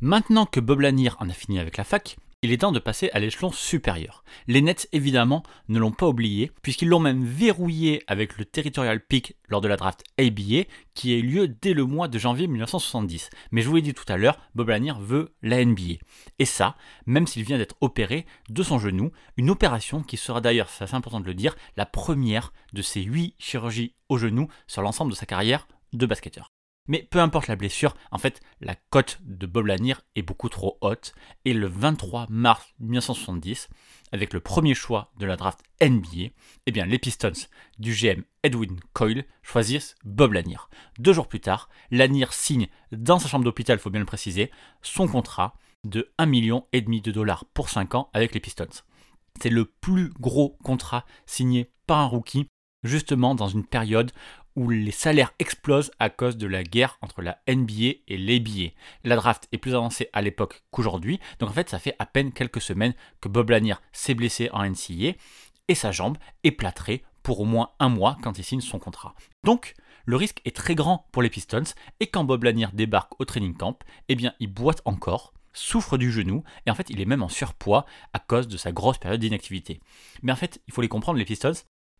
Maintenant 0.00 0.46
que 0.46 0.60
Bob 0.60 0.80
Lanier 0.80 1.12
en 1.20 1.30
a 1.30 1.34
fini 1.34 1.58
avec 1.58 1.78
la 1.78 1.84
fac, 1.84 2.16
il 2.44 2.50
est 2.50 2.58
temps 2.58 2.72
de 2.72 2.80
passer 2.80 3.08
à 3.12 3.20
l'échelon 3.20 3.52
supérieur. 3.52 4.24
Les 4.48 4.62
Nets, 4.62 4.88
évidemment, 4.90 5.44
ne 5.68 5.78
l'ont 5.78 5.92
pas 5.92 6.08
oublié, 6.08 6.50
puisqu'ils 6.62 6.88
l'ont 6.88 6.98
même 6.98 7.24
verrouillé 7.24 8.02
avec 8.08 8.36
le 8.36 8.44
Territorial 8.44 9.00
Pick 9.00 9.36
lors 9.48 9.60
de 9.60 9.68
la 9.68 9.76
draft 9.76 10.02
ABA, 10.18 10.64
qui 10.92 11.12
a 11.12 11.18
eu 11.18 11.22
lieu 11.22 11.46
dès 11.46 11.72
le 11.72 11.84
mois 11.84 12.08
de 12.08 12.18
janvier 12.18 12.48
1970. 12.48 13.30
Mais 13.52 13.62
je 13.62 13.68
vous 13.68 13.76
l'ai 13.76 13.82
dit 13.82 13.94
tout 13.94 14.10
à 14.12 14.16
l'heure, 14.16 14.40
Bob 14.56 14.70
Lanier 14.70 14.94
veut 14.98 15.36
la 15.40 15.64
NBA. 15.64 16.00
Et 16.40 16.44
ça, 16.44 16.74
même 17.06 17.28
s'il 17.28 17.44
vient 17.44 17.58
d'être 17.58 17.76
opéré 17.80 18.26
de 18.48 18.62
son 18.64 18.80
genou, 18.80 19.12
une 19.36 19.50
opération 19.50 20.02
qui 20.02 20.16
sera 20.16 20.40
d'ailleurs, 20.40 20.68
c'est 20.68 20.82
assez 20.82 20.96
important 20.96 21.20
de 21.20 21.26
le 21.26 21.34
dire, 21.34 21.54
la 21.76 21.86
première 21.86 22.52
de 22.72 22.82
ses 22.82 23.02
8 23.02 23.36
chirurgies 23.38 23.94
au 24.08 24.18
genou 24.18 24.48
sur 24.66 24.82
l'ensemble 24.82 25.12
de 25.12 25.16
sa 25.16 25.26
carrière 25.26 25.68
de 25.92 26.06
basketteur. 26.06 26.48
Mais 26.88 27.06
peu 27.10 27.20
importe 27.20 27.46
la 27.46 27.56
blessure, 27.56 27.94
en 28.10 28.18
fait, 28.18 28.40
la 28.60 28.74
cote 28.90 29.18
de 29.22 29.46
Bob 29.46 29.66
Lanier 29.66 29.94
est 30.16 30.22
beaucoup 30.22 30.48
trop 30.48 30.78
haute. 30.80 31.14
Et 31.44 31.54
le 31.54 31.68
23 31.68 32.26
mars 32.28 32.74
1970, 32.80 33.68
avec 34.10 34.32
le 34.32 34.40
premier 34.40 34.74
choix 34.74 35.12
de 35.18 35.26
la 35.26 35.36
draft 35.36 35.60
NBA, 35.80 36.32
eh 36.66 36.72
bien, 36.72 36.84
les 36.84 36.98
Pistons 36.98 37.32
du 37.78 37.92
GM 37.92 38.24
Edwin 38.42 38.80
Coyle 38.92 39.24
choisissent 39.42 39.94
Bob 40.04 40.32
Lanier. 40.32 40.58
Deux 40.98 41.12
jours 41.12 41.28
plus 41.28 41.40
tard, 41.40 41.68
Lanier 41.90 42.26
signe 42.30 42.68
dans 42.90 43.18
sa 43.18 43.28
chambre 43.28 43.44
d'hôpital, 43.44 43.78
il 43.78 43.80
faut 43.80 43.90
bien 43.90 44.00
le 44.00 44.06
préciser, 44.06 44.50
son 44.82 45.06
contrat 45.06 45.54
de 45.84 46.12
1,5 46.18 46.26
million 46.26 46.66
de 46.72 47.10
dollars 47.10 47.44
pour 47.54 47.68
5 47.68 47.94
ans 47.94 48.10
avec 48.12 48.34
les 48.34 48.40
Pistons. 48.40 48.82
C'est 49.40 49.50
le 49.50 49.64
plus 49.64 50.10
gros 50.20 50.58
contrat 50.62 51.04
signé 51.26 51.70
par 51.86 51.98
un 51.98 52.06
rookie, 52.06 52.46
justement 52.82 53.34
dans 53.34 53.48
une 53.48 53.64
période 53.64 54.12
où 54.56 54.70
les 54.70 54.90
salaires 54.90 55.32
explosent 55.38 55.90
à 55.98 56.10
cause 56.10 56.36
de 56.36 56.46
la 56.46 56.62
guerre 56.62 56.98
entre 57.02 57.22
la 57.22 57.38
NBA 57.48 58.00
et 58.08 58.18
l'ABA. 58.18 58.72
La 59.04 59.16
draft 59.16 59.48
est 59.52 59.58
plus 59.58 59.74
avancée 59.74 60.08
à 60.12 60.22
l'époque 60.22 60.62
qu'aujourd'hui, 60.70 61.20
donc 61.38 61.50
en 61.50 61.52
fait 61.52 61.70
ça 61.70 61.78
fait 61.78 61.96
à 61.98 62.06
peine 62.06 62.32
quelques 62.32 62.60
semaines 62.60 62.94
que 63.20 63.28
Bob 63.28 63.50
Lanier 63.50 63.74
s'est 63.92 64.14
blessé 64.14 64.48
en 64.52 64.64
NCA 64.64 65.16
et 65.68 65.74
sa 65.74 65.92
jambe 65.92 66.18
est 66.44 66.50
plâtrée 66.50 67.02
pour 67.22 67.40
au 67.40 67.44
moins 67.44 67.70
un 67.78 67.88
mois 67.88 68.18
quand 68.22 68.38
il 68.38 68.44
signe 68.44 68.60
son 68.60 68.78
contrat. 68.78 69.14
Donc 69.44 69.74
le 70.04 70.16
risque 70.16 70.40
est 70.44 70.56
très 70.56 70.74
grand 70.74 71.06
pour 71.12 71.22
les 71.22 71.30
Pistons 71.30 71.62
et 72.00 72.08
quand 72.08 72.24
Bob 72.24 72.44
Lanier 72.44 72.68
débarque 72.72 73.18
au 73.20 73.24
training 73.24 73.56
camp, 73.56 73.78
eh 74.08 74.16
bien 74.16 74.34
il 74.40 74.52
boite 74.52 74.82
encore 74.84 75.32
souffre 75.52 75.98
du 75.98 76.10
genou 76.10 76.42
et 76.66 76.70
en 76.70 76.74
fait 76.74 76.90
il 76.90 77.00
est 77.00 77.06
même 77.06 77.22
en 77.22 77.28
surpoids 77.28 77.86
à 78.12 78.18
cause 78.18 78.48
de 78.48 78.56
sa 78.56 78.72
grosse 78.72 78.98
période 78.98 79.20
d'inactivité. 79.20 79.80
Mais 80.22 80.32
en 80.32 80.36
fait, 80.36 80.60
il 80.66 80.72
faut 80.72 80.82
les 80.82 80.88
comprendre 80.88 81.18
les 81.18 81.24
Pistons, 81.24 81.52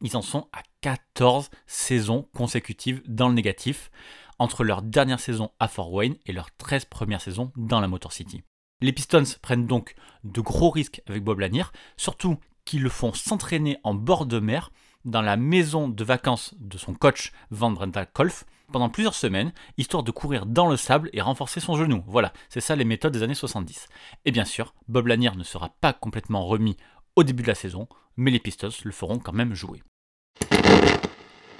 ils 0.02 0.16
en 0.16 0.22
sont 0.22 0.48
à 0.52 0.62
14 0.82 1.50
saisons 1.66 2.28
consécutives 2.34 3.02
dans 3.06 3.28
le 3.28 3.34
négatif 3.34 3.90
entre 4.38 4.64
leur 4.64 4.82
dernière 4.82 5.20
saison 5.20 5.50
à 5.60 5.68
Fort 5.68 5.92
Wayne 5.92 6.16
et 6.26 6.32
leur 6.32 6.50
13 6.56 6.86
premières 6.86 7.20
saisons 7.20 7.52
dans 7.56 7.80
la 7.80 7.88
Motor 7.88 8.12
City. 8.12 8.42
Les 8.80 8.92
Pistons 8.92 9.22
prennent 9.40 9.66
donc 9.66 9.94
de 10.24 10.40
gros 10.40 10.70
risques 10.70 11.02
avec 11.06 11.22
Bob 11.22 11.38
Lanier, 11.38 11.64
surtout 11.96 12.36
qu'ils 12.64 12.82
le 12.82 12.88
font 12.88 13.12
s'entraîner 13.12 13.78
en 13.84 13.94
bord 13.94 14.26
de 14.26 14.40
mer 14.40 14.72
dans 15.04 15.22
la 15.22 15.36
maison 15.36 15.88
de 15.88 16.04
vacances 16.04 16.54
de 16.58 16.78
son 16.78 16.94
coach 16.94 17.32
Van 17.50 17.70
Brenta 17.70 18.06
Kolf 18.06 18.44
pendant 18.72 18.88
plusieurs 18.88 19.14
semaines, 19.14 19.52
histoire 19.76 20.02
de 20.02 20.10
courir 20.10 20.46
dans 20.46 20.68
le 20.68 20.76
sable 20.76 21.10
et 21.12 21.20
renforcer 21.20 21.60
son 21.60 21.76
genou. 21.76 22.02
Voilà, 22.06 22.32
c'est 22.48 22.60
ça 22.60 22.74
les 22.74 22.84
méthodes 22.84 23.12
des 23.12 23.22
années 23.22 23.34
70. 23.34 23.86
Et 24.24 24.32
bien 24.32 24.44
sûr, 24.44 24.74
Bob 24.88 25.06
Lanier 25.06 25.30
ne 25.36 25.44
sera 25.44 25.68
pas 25.80 25.92
complètement 25.92 26.46
remis 26.46 26.76
au 27.14 27.22
début 27.22 27.42
de 27.42 27.48
la 27.48 27.54
saison, 27.54 27.88
mais 28.16 28.30
les 28.30 28.40
Pistons 28.40 28.70
le 28.84 28.92
feront 28.92 29.18
quand 29.18 29.32
même 29.32 29.54
jouer. 29.54 29.82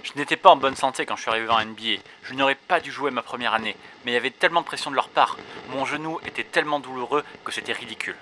Je 0.03 0.13
n'étais 0.17 0.37
pas 0.37 0.51
en 0.51 0.57
bonne 0.57 0.75
santé 0.75 1.07
quand 1.07 1.15
je 1.17 1.23
suis 1.23 1.31
arrivé 1.31 1.49
en 1.49 1.65
NBA. 1.65 2.03
Je 2.25 2.35
n'aurais 2.35 2.57
pas 2.57 2.81
dû 2.81 2.91
jouer 2.91 3.11
ma 3.13 3.23
première 3.23 3.55
année, 3.55 3.77
mais 4.05 4.11
il 4.11 4.15
y 4.15 4.19
avait 4.19 4.31
tellement 4.31 4.61
de 4.61 4.67
pression 4.67 4.91
de 4.91 4.97
leur 4.97 5.09
part. 5.09 5.39
Mon 5.71 5.85
genou 5.85 6.19
était 6.27 6.45
tellement 6.45 6.81
douloureux 6.81 7.23
que 7.45 7.53
c'était 7.53 7.73
ridicule. 7.73 8.17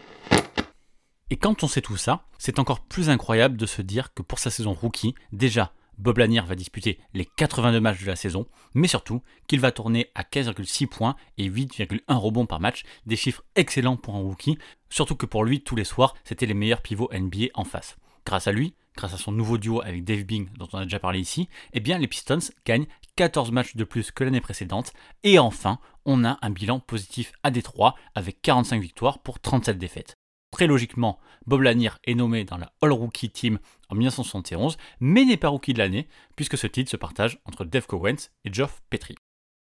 Et 1.30 1.36
quand 1.36 1.62
on 1.62 1.68
sait 1.68 1.80
tout 1.80 1.96
ça, 1.96 2.24
c'est 2.38 2.58
encore 2.58 2.80
plus 2.80 3.08
incroyable 3.08 3.56
de 3.56 3.66
se 3.66 3.82
dire 3.82 4.12
que 4.12 4.22
pour 4.22 4.38
sa 4.38 4.50
saison 4.50 4.74
rookie, 4.74 5.14
déjà, 5.32 5.72
Bob 5.96 6.18
Lanier 6.18 6.42
va 6.46 6.54
disputer 6.54 6.98
les 7.14 7.24
82 7.24 7.80
matchs 7.80 8.00
de 8.00 8.06
la 8.06 8.16
saison, 8.16 8.46
mais 8.74 8.88
surtout 8.88 9.22
qu'il 9.46 9.60
va 9.60 9.70
tourner 9.70 10.10
à 10.14 10.22
15,6 10.22 10.86
points 10.86 11.16
et 11.38 11.48
8,1 11.48 12.00
rebonds 12.14 12.46
par 12.46 12.60
match, 12.60 12.82
des 13.06 13.16
chiffres 13.16 13.42
excellents 13.54 13.96
pour 13.96 14.16
un 14.16 14.20
rookie, 14.20 14.58
surtout 14.88 15.14
que 15.14 15.26
pour 15.26 15.44
lui, 15.44 15.62
tous 15.62 15.76
les 15.76 15.84
soirs, 15.84 16.14
c'était 16.24 16.46
les 16.46 16.54
meilleurs 16.54 16.82
pivots 16.82 17.10
NBA 17.12 17.48
en 17.54 17.64
face. 17.64 17.96
Grâce 18.26 18.48
à 18.48 18.52
lui, 18.52 18.74
grâce 18.96 19.14
à 19.14 19.18
son 19.18 19.32
nouveau 19.32 19.58
duo 19.58 19.80
avec 19.82 20.04
Dave 20.04 20.24
Bing 20.24 20.48
dont 20.58 20.68
on 20.72 20.78
a 20.78 20.84
déjà 20.84 20.98
parlé 20.98 21.20
ici, 21.20 21.48
eh 21.72 21.80
bien 21.80 21.98
les 21.98 22.06
Pistons 22.06 22.38
gagnent 22.64 22.86
14 23.16 23.50
matchs 23.50 23.76
de 23.76 23.84
plus 23.84 24.10
que 24.10 24.24
l'année 24.24 24.40
précédente 24.40 24.92
et 25.22 25.38
enfin, 25.38 25.78
on 26.04 26.24
a 26.24 26.38
un 26.42 26.50
bilan 26.50 26.80
positif 26.80 27.32
à 27.42 27.50
Détroit 27.50 27.94
avec 28.14 28.40
45 28.42 28.80
victoires 28.80 29.20
pour 29.20 29.40
37 29.40 29.78
défaites. 29.78 30.16
Très 30.50 30.66
logiquement, 30.66 31.20
Bob 31.46 31.62
Lanier 31.62 31.90
est 32.04 32.14
nommé 32.14 32.44
dans 32.44 32.58
la 32.58 32.72
All 32.82 32.92
Rookie 32.92 33.30
Team 33.30 33.58
en 33.88 33.94
1971, 33.94 34.76
mais 34.98 35.24
n'est 35.24 35.36
pas 35.36 35.48
rookie 35.48 35.72
de 35.72 35.78
l'année, 35.78 36.08
puisque 36.34 36.58
ce 36.58 36.66
titre 36.66 36.90
se 36.90 36.96
partage 36.96 37.38
entre 37.44 37.64
Dave 37.64 37.86
Cowens 37.86 38.30
et 38.44 38.52
Geoff 38.52 38.82
Petrie. 38.90 39.16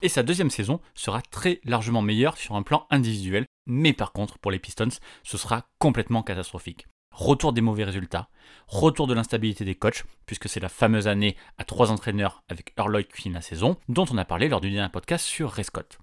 Et 0.02 0.08
sa 0.08 0.24
deuxième 0.24 0.50
saison 0.50 0.80
sera 0.94 1.22
très 1.22 1.60
largement 1.64 2.02
meilleure 2.02 2.36
sur 2.36 2.56
un 2.56 2.62
plan 2.62 2.86
individuel, 2.90 3.46
mais 3.66 3.92
par 3.92 4.12
contre, 4.12 4.38
pour 4.38 4.50
les 4.50 4.58
Pistons, 4.58 4.88
ce 5.22 5.38
sera 5.38 5.68
complètement 5.78 6.24
catastrophique 6.24 6.86
retour 7.12 7.52
des 7.52 7.60
mauvais 7.60 7.84
résultats, 7.84 8.28
retour 8.66 9.06
de 9.06 9.14
l'instabilité 9.14 9.64
des 9.64 9.74
coachs, 9.74 10.04
puisque 10.26 10.48
c'est 10.48 10.60
la 10.60 10.68
fameuse 10.68 11.08
année 11.08 11.36
à 11.58 11.64
trois 11.64 11.90
entraîneurs 11.90 12.42
avec 12.48 12.72
Earl 12.78 13.04
qui 13.04 13.22
finit 13.22 13.34
la 13.34 13.40
saison, 13.40 13.76
dont 13.88 14.06
on 14.10 14.18
a 14.18 14.24
parlé 14.24 14.48
lors 14.48 14.60
du 14.60 14.70
dernier 14.70 14.90
podcast 14.90 15.24
sur 15.24 15.50
Rescott. 15.50 15.98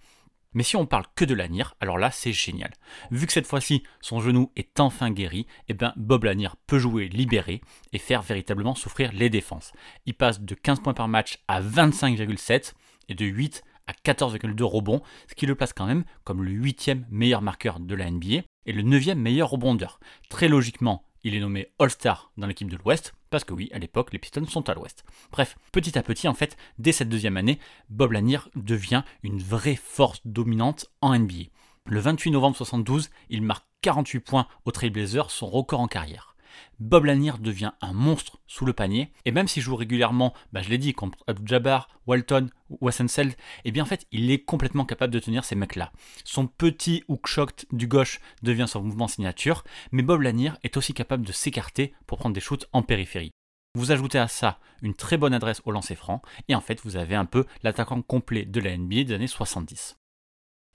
Mais 0.54 0.64
si 0.64 0.76
on 0.76 0.88
parle 0.88 1.06
que 1.16 1.26
de 1.26 1.36
Lanier, 1.36 1.66
alors 1.80 2.00
là 2.00 2.10
c'est 2.10 2.34
génial. 2.34 2.72
Vu 3.12 3.28
que 3.28 3.34
cette 3.34 3.46
fois-ci 3.46 3.84
son 4.02 4.20
genou 4.20 4.52
est 4.56 4.80
enfin 4.80 5.12
guéri, 5.12 5.46
eh 5.68 5.76
bien 5.76 5.94
Bob 5.96 6.24
Lanier 6.24 6.50
peut 6.66 6.80
jouer 6.80 7.08
libéré 7.08 7.62
et 7.94 8.00
faire 8.00 8.24
véritablement 8.24 8.74
souffrir 8.74 9.12
les 9.14 9.30
défenses. 9.30 9.74
Il 10.08 10.16
passe 10.16 10.42
de 10.42 10.56
15 10.56 10.80
points 10.80 10.96
par 10.96 11.08
match 11.08 11.38
à 11.48 11.62
25,7 11.62 12.74
et 13.10 13.16
de 13.16 13.26
8 13.26 13.64
à 13.86 13.94
14,2 13.94 14.64
rebonds, 14.64 15.02
ce 15.28 15.36
qui 15.36 15.46
le 15.46 15.56
place 15.56 15.74
quand 15.74 15.86
même 15.86 16.04
comme 16.24 16.44
le 16.44 16.52
huitième 16.52 17.06
meilleur 17.10 17.42
marqueur 17.42 17.80
de 17.80 17.96
la 17.96 18.10
NBA 18.10 18.42
et 18.66 18.74
le 18.74 18.82
neuvième 18.82 19.20
meilleur 19.20 19.50
rebondeur. 19.50 20.00
Très 20.30 20.48
logiquement, 20.48 21.06
il 21.24 21.36
est 21.36 21.40
nommé 21.40 21.72
All-Star 21.80 22.32
dans 22.38 22.48
l'équipe 22.48 22.70
de 22.70 22.78
l'Ouest, 22.78 23.14
parce 23.30 23.44
que 23.44 23.54
oui, 23.54 23.70
à 23.74 23.80
l'époque, 23.80 24.14
les 24.14 24.20
Pistons 24.20 24.46
sont 24.48 24.70
à 24.70 24.74
l'Ouest. 24.74 25.04
Bref, 25.32 25.58
petit 25.72 25.98
à 25.98 26.04
petit, 26.04 26.28
en 26.28 26.34
fait, 26.34 26.58
dès 26.78 26.92
cette 26.92 27.10
deuxième 27.10 27.38
année, 27.38 27.60
Bob 27.90 28.14
Lanier 28.14 28.40
devient 28.56 29.04
une 29.24 29.40
vraie 29.40 29.76
force 29.76 30.22
dominante 30.26 30.88
en 31.02 31.18
NBA. 31.18 31.50
Le 31.86 32.00
28 32.00 32.32
novembre 32.32 32.56
72, 32.56 33.10
il 33.30 33.42
marque 33.42 33.66
48 33.82 34.20
points 34.20 34.48
au 34.66 34.72
Trailblazers, 34.72 35.32
son 35.32 35.48
record 35.48 35.80
en 35.80 35.88
carrière. 35.88 36.36
Bob 36.80 37.06
Lanier 37.06 37.34
devient 37.40 37.72
un 37.82 37.94
monstre 37.94 38.40
sous 38.48 38.66
le 38.66 38.74
panier. 38.74 39.12
Et 39.26 39.32
même 39.32 39.48
s'il 39.48 39.64
joue 39.64 39.76
régulièrement, 39.76 40.34
bah, 40.54 40.62
je 40.62 40.70
l'ai 40.70 40.78
dit, 40.78 40.94
contre 40.94 41.18
Jabbar, 41.46 41.90
Walton 42.08 42.50
Wassenseld, 42.82 43.32
et 43.32 43.36
eh 43.66 43.72
bien 43.72 43.84
en 43.84 43.88
fait, 43.88 44.06
il 44.12 44.32
est 44.32 44.44
complètement 44.44 44.86
capable 44.86 45.14
de 45.14 45.20
tenir 45.20 45.44
ces 45.44 45.56
mecs-là. 45.56 45.92
Son 46.24 46.48
petit 46.48 47.04
hook 47.08 47.28
shot 47.28 47.48
du 47.72 47.88
gauche 47.88 48.20
devient 48.44 48.66
son 48.68 48.82
mouvement 48.82 49.08
signature, 49.08 49.64
mais 49.92 50.04
Bob 50.04 50.22
Lanier 50.22 50.52
est 50.64 50.78
aussi 50.78 50.94
capable 50.94 51.26
de 51.26 51.32
s'écarter 51.32 51.94
pour 52.08 52.18
prendre 52.18 52.36
des 52.36 52.42
shoots 52.42 52.68
en 52.72 52.84
périphérie. 52.84 53.32
Vous 53.76 53.92
ajoutez 53.92 54.18
à 54.18 54.28
ça 54.28 54.60
une 54.82 54.96
très 54.96 55.18
bonne 55.18 55.34
adresse 55.34 55.62
au 55.66 55.72
lancer 55.72 55.96
franc, 55.96 56.22
et 56.48 56.56
en 56.56 56.62
fait, 56.62 56.82
vous 56.84 56.96
avez 56.96 57.16
un 57.16 57.26
peu 57.26 57.46
l'attaquant 57.62 58.02
complet 58.02 58.46
de 58.46 58.60
la 58.60 58.76
NBA 58.76 59.04
des 59.04 59.14
années 59.14 59.28
70. 59.28 59.99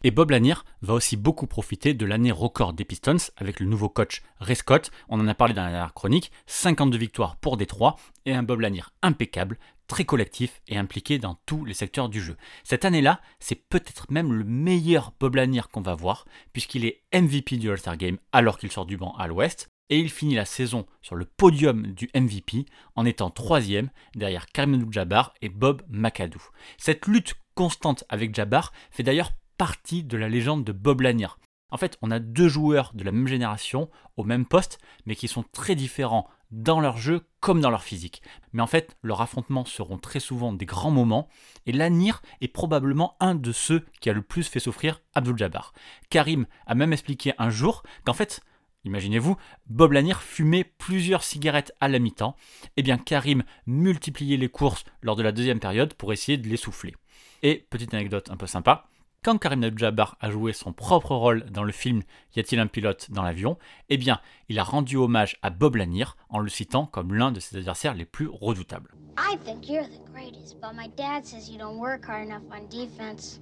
Et 0.06 0.10
Bob 0.10 0.32
Lanier 0.32 0.56
va 0.82 0.92
aussi 0.92 1.16
beaucoup 1.16 1.46
profiter 1.46 1.94
de 1.94 2.04
l'année 2.04 2.30
record 2.30 2.74
des 2.74 2.84
Pistons 2.84 3.16
avec 3.38 3.58
le 3.58 3.64
nouveau 3.64 3.88
coach 3.88 4.20
Ray 4.38 4.54
Scott. 4.54 4.90
On 5.08 5.18
en 5.18 5.26
a 5.26 5.34
parlé 5.34 5.54
dans 5.54 5.64
la 5.64 5.70
dernière 5.70 5.94
chronique. 5.94 6.30
52 6.44 6.98
victoires 6.98 7.36
pour 7.36 7.56
Détroit 7.56 7.96
et 8.26 8.34
un 8.34 8.42
Bob 8.42 8.60
Lanier 8.60 8.82
impeccable, 9.00 9.58
très 9.86 10.04
collectif 10.04 10.60
et 10.68 10.76
impliqué 10.76 11.18
dans 11.18 11.38
tous 11.46 11.64
les 11.64 11.72
secteurs 11.72 12.10
du 12.10 12.20
jeu. 12.20 12.36
Cette 12.64 12.84
année-là, 12.84 13.22
c'est 13.40 13.54
peut-être 13.54 14.10
même 14.10 14.34
le 14.34 14.44
meilleur 14.44 15.14
Bob 15.18 15.36
Lanier 15.36 15.62
qu'on 15.72 15.80
va 15.80 15.94
voir 15.94 16.26
puisqu'il 16.52 16.84
est 16.84 17.00
MVP 17.14 17.56
du 17.56 17.70
All-Star 17.70 17.96
Game 17.96 18.18
alors 18.30 18.58
qu'il 18.58 18.70
sort 18.70 18.84
du 18.84 18.98
banc 18.98 19.14
à 19.16 19.26
l'Ouest. 19.26 19.70
Et 19.88 19.98
il 19.98 20.10
finit 20.10 20.34
la 20.34 20.44
saison 20.44 20.84
sur 21.00 21.14
le 21.14 21.24
podium 21.24 21.94
du 21.94 22.10
MVP 22.14 22.66
en 22.94 23.06
étant 23.06 23.30
troisième 23.30 23.88
derrière 24.14 24.48
Karim 24.48 24.74
Abdul-Jabbar 24.74 25.32
et 25.40 25.48
Bob 25.48 25.80
McAdoo. 25.88 26.42
Cette 26.76 27.06
lutte 27.06 27.36
constante 27.54 28.04
avec 28.10 28.34
Jabbar 28.34 28.72
fait 28.90 29.02
d'ailleurs 29.02 29.32
partie 29.56 30.02
de 30.02 30.16
la 30.16 30.28
légende 30.28 30.64
de 30.64 30.72
Bob 30.72 31.00
Lanier. 31.00 31.28
En 31.70 31.76
fait, 31.76 31.98
on 32.02 32.10
a 32.10 32.20
deux 32.20 32.48
joueurs 32.48 32.92
de 32.94 33.02
la 33.02 33.10
même 33.10 33.26
génération 33.26 33.90
au 34.16 34.24
même 34.24 34.46
poste, 34.46 34.78
mais 35.06 35.16
qui 35.16 35.26
sont 35.26 35.44
très 35.52 35.74
différents 35.74 36.28
dans 36.50 36.80
leur 36.80 36.98
jeu 36.98 37.22
comme 37.40 37.60
dans 37.60 37.70
leur 37.70 37.82
physique. 37.82 38.22
Mais 38.52 38.62
en 38.62 38.66
fait, 38.66 38.96
leurs 39.02 39.20
affrontements 39.20 39.64
seront 39.64 39.98
très 39.98 40.20
souvent 40.20 40.52
des 40.52 40.66
grands 40.66 40.92
moments, 40.92 41.28
et 41.66 41.72
Lanier 41.72 42.12
est 42.40 42.48
probablement 42.48 43.16
un 43.18 43.34
de 43.34 43.50
ceux 43.50 43.84
qui 44.00 44.08
a 44.08 44.12
le 44.12 44.22
plus 44.22 44.44
fait 44.44 44.60
souffrir 44.60 45.00
Abdul 45.14 45.36
Jabbar. 45.36 45.72
Karim 46.10 46.46
a 46.66 46.74
même 46.74 46.92
expliqué 46.92 47.32
un 47.38 47.50
jour 47.50 47.82
qu'en 48.04 48.14
fait, 48.14 48.40
Imaginez-vous, 48.86 49.36
Bob 49.66 49.92
Lanier 49.92 50.14
fumait 50.20 50.64
plusieurs 50.64 51.24
cigarettes 51.24 51.72
à 51.80 51.88
la 51.88 51.98
mi-temps. 51.98 52.36
Eh 52.76 52.82
bien, 52.82 52.98
Karim 52.98 53.42
multipliait 53.66 54.36
les 54.36 54.50
courses 54.50 54.84
lors 55.00 55.16
de 55.16 55.22
la 55.22 55.32
deuxième 55.32 55.58
période 55.58 55.94
pour 55.94 56.12
essayer 56.12 56.36
de 56.36 56.48
les 56.48 56.58
souffler. 56.58 56.94
Et 57.42 57.66
petite 57.70 57.94
anecdote 57.94 58.30
un 58.30 58.36
peu 58.36 58.46
sympa, 58.46 58.86
quand 59.24 59.38
Karim 59.38 59.64
Abdul-Jabbar 59.64 60.16
a 60.20 60.30
joué 60.30 60.52
son 60.52 60.74
propre 60.74 61.14
rôle 61.16 61.44
dans 61.50 61.64
le 61.64 61.72
film 61.72 62.02
Y 62.36 62.40
a-t-il 62.40 62.60
un 62.60 62.66
pilote 62.66 63.10
dans 63.10 63.22
l'avion 63.22 63.56
Eh 63.88 63.96
bien, 63.96 64.20
il 64.50 64.58
a 64.58 64.62
rendu 64.62 64.96
hommage 64.96 65.38
à 65.42 65.48
Bob 65.48 65.76
Lanier 65.76 66.04
en 66.28 66.40
le 66.40 66.50
citant 66.50 66.84
comme 66.84 67.14
l'un 67.14 67.32
de 67.32 67.40
ses 67.40 67.56
adversaires 67.56 67.94
les 67.94 68.04
plus 68.04 68.28
redoutables. 68.28 68.94
I 69.16 69.38
think 69.44 69.68
you're 69.68 69.88
the 69.88 70.12
greatest, 70.12 70.60
but 70.60 70.74
my 70.74 70.88
dad 70.96 71.24
says 71.24 71.48
you 71.48 71.58
don't 71.58 71.78
work 71.78 72.04
hard 72.04 72.26
enough 72.26 72.42
on 72.52 72.68
defense. 72.68 73.40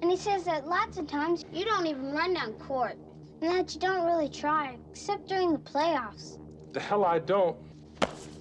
And 0.00 0.10
he 0.10 0.16
says 0.16 0.44
that 0.44 0.66
lots 0.66 0.96
of 0.98 1.06
times 1.06 1.44
you 1.52 1.66
don't 1.66 1.86
even 1.86 2.12
run 2.12 2.32
down 2.32 2.54
court. 2.54 2.96
And 3.42 3.52
that 3.52 3.74
you 3.74 3.80
don't 3.80 4.06
really 4.06 4.30
try, 4.30 4.78
except 4.90 5.28
during 5.28 5.52
the 5.52 5.58
playoffs. 5.58 6.38
The 6.72 6.80
hell 6.80 7.04
I 7.04 7.18
don't. 7.18 7.56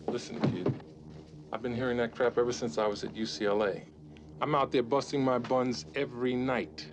Listen, 0.08 0.40
kid. 0.40 0.74
I've 1.52 1.62
been 1.62 1.76
hearing 1.76 1.98
that 1.98 2.16
crap 2.16 2.38
ever 2.38 2.54
since 2.54 2.78
I 2.78 2.88
was 2.88 3.04
at 3.04 3.14
UCLA. 3.14 3.84
I'm 4.40 4.54
out 4.54 4.72
there 4.72 4.84
busting 4.84 5.24
my 5.24 5.40
buns 5.40 5.86
every 5.96 6.36
night. 6.36 6.88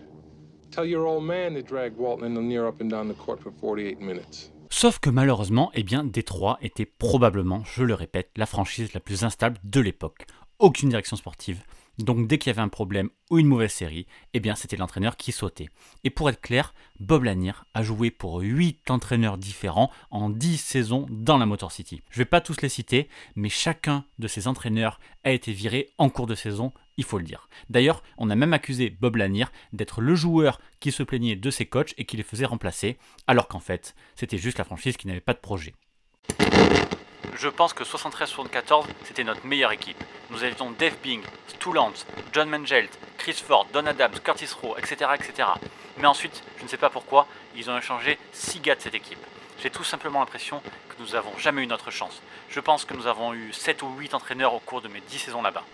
Tell 0.71 0.87
your 0.87 1.07
old 1.07 1.25
man 1.25 1.55
to 1.55 1.63
drag 1.63 1.95
Walton 1.97 2.25
and 2.25 2.37
Lanier 2.37 2.67
up 2.67 2.81
and 2.81 2.91
down 2.91 3.09
the 3.09 3.15
court 3.15 3.41
for 3.41 3.53
48 3.53 4.01
minutes. 4.01 4.51
Sauf 4.71 4.99
que 4.99 5.11
malheureusement, 5.11 5.71
eh 5.75 5.85
bien, 5.85 6.05
Détroit 6.05 6.59
était 6.61 6.87
probablement, 6.87 7.63
je 7.65 7.85
le 7.85 7.95
répète, 7.95 8.31
la 8.37 8.47
franchise 8.47 8.93
la 8.93 9.01
plus 9.01 9.23
instable 9.25 9.59
de 9.63 9.81
l'époque. 9.81 10.27
Aucune 10.59 10.89
direction 10.89 11.17
sportive, 11.17 11.63
donc 11.99 12.27
dès 12.27 12.39
qu'il 12.39 12.51
y 12.51 12.55
avait 12.55 12.63
un 12.63 12.69
problème 12.69 13.11
ou 13.31 13.39
une 13.39 13.47
mauvaise 13.47 13.73
série, 13.73 14.07
eh 14.33 14.41
bien 14.41 14.55
c'était 14.55 14.77
l'entraîneur 14.77 15.17
qui 15.17 15.33
sautait. 15.33 15.69
Et 16.03 16.11
pour 16.11 16.29
être 16.29 16.41
clair, 16.41 16.75
Bob 16.99 17.25
Lanier 17.25 17.53
a 17.73 17.83
joué 17.83 18.11
pour 18.11 18.41
8 18.41 18.91
entraîneurs 18.91 19.39
différents 19.39 19.91
en 20.11 20.31
10 20.31 20.59
saisons 20.59 21.07
dans 21.11 21.39
la 21.39 21.47
Motor 21.47 21.73
City. 21.73 22.03
Je 22.11 22.19
vais 22.19 22.25
pas 22.25 22.41
tous 22.41 22.61
les 22.63 22.69
citer, 22.69 23.09
mais 23.37 23.49
chacun 23.49 24.05
de 24.19 24.29
ces 24.29 24.49
entraîneurs 24.49 24.99
a 25.23 25.31
été 25.31 25.53
viré 25.53 25.91
en 25.99 26.11
cours 26.11 26.27
de 26.27 26.35
saison, 26.35 26.73
il 26.97 27.05
faut 27.05 27.19
le 27.19 27.25
dire. 27.25 27.49
D'ailleurs, 27.71 28.03
on 28.19 28.31
a 28.31 28.37
même 28.37 28.53
accusé 28.53 28.91
Bob 28.91 29.17
Lanier 29.17 29.47
d'être 29.73 30.01
le 30.01 30.15
joueur 30.15 30.61
qui 30.81 30.93
se 30.93 31.03
plaignait 31.03 31.37
de 31.37 31.51
ses 31.51 31.67
coachs 31.67 31.95
et 31.97 32.05
qui 32.05 32.17
les 32.17 32.23
faisait 32.23 32.45
remplacer, 32.45 32.99
alors 33.27 33.49
qu'en 33.49 33.61
fait, 33.61 33.95
c'était 34.17 34.39
juste 34.39 34.59
la 34.59 34.65
franchise 34.65 34.97
qui 34.97 35.07
n'avait 35.07 35.21
pas 35.21 35.35
de 35.35 35.39
projet. 35.39 35.75
Je 37.35 37.49
pense 37.49 37.73
que 37.73 37.85
73-74, 37.85 38.85
c'était 39.05 39.25
notre 39.25 39.47
meilleure 39.47 39.73
équipe. 39.73 40.03
Nous 40.31 40.45
avions 40.45 40.71
Dave 40.71 40.97
Bing, 41.03 41.23
Stu 41.49 41.73
Lantz, 41.73 42.07
John 42.33 42.49
Mangelt, 42.49 42.99
Chris 43.19 43.35
Ford, 43.35 43.67
Don 43.73 43.87
Adams, 43.87 44.19
Curtis 44.23 44.51
Rowe, 44.61 44.77
etc., 44.79 45.11
etc. 45.15 45.49
Mais 45.99 46.07
ensuite, 46.07 46.43
je 46.59 46.65
ne 46.65 46.69
sais 46.69 46.77
pas 46.77 46.91
pourquoi, 46.91 47.27
ils 47.57 47.71
ont 47.71 47.79
échangé 47.79 48.19
6 48.33 48.61
gars 48.61 48.75
de 48.75 48.81
cette 48.81 48.95
équipe. 48.95 49.19
J'ai 49.63 49.71
tout 49.71 49.85
simplement 49.85 50.21
l'impression 50.21 50.61
que 50.89 51.03
nous 51.03 51.11
n'avons 51.11 51.37
jamais 51.39 51.63
eu 51.63 51.67
notre 51.67 51.91
chance. 51.91 52.21
Je 52.51 52.61
pense 52.61 52.85
que 52.85 52.95
nous 52.95 53.07
avons 53.07 53.33
eu 53.35 53.53
7 53.53 53.83
ou 53.83 53.89
8 53.99 54.15
entraîneurs 54.15 54.55
au 54.55 54.61
cours 54.61 54.83
de 54.83 54.89
mes 54.89 55.01
10 55.01 55.19
saisons 55.19 55.43
là-bas. 55.43 55.65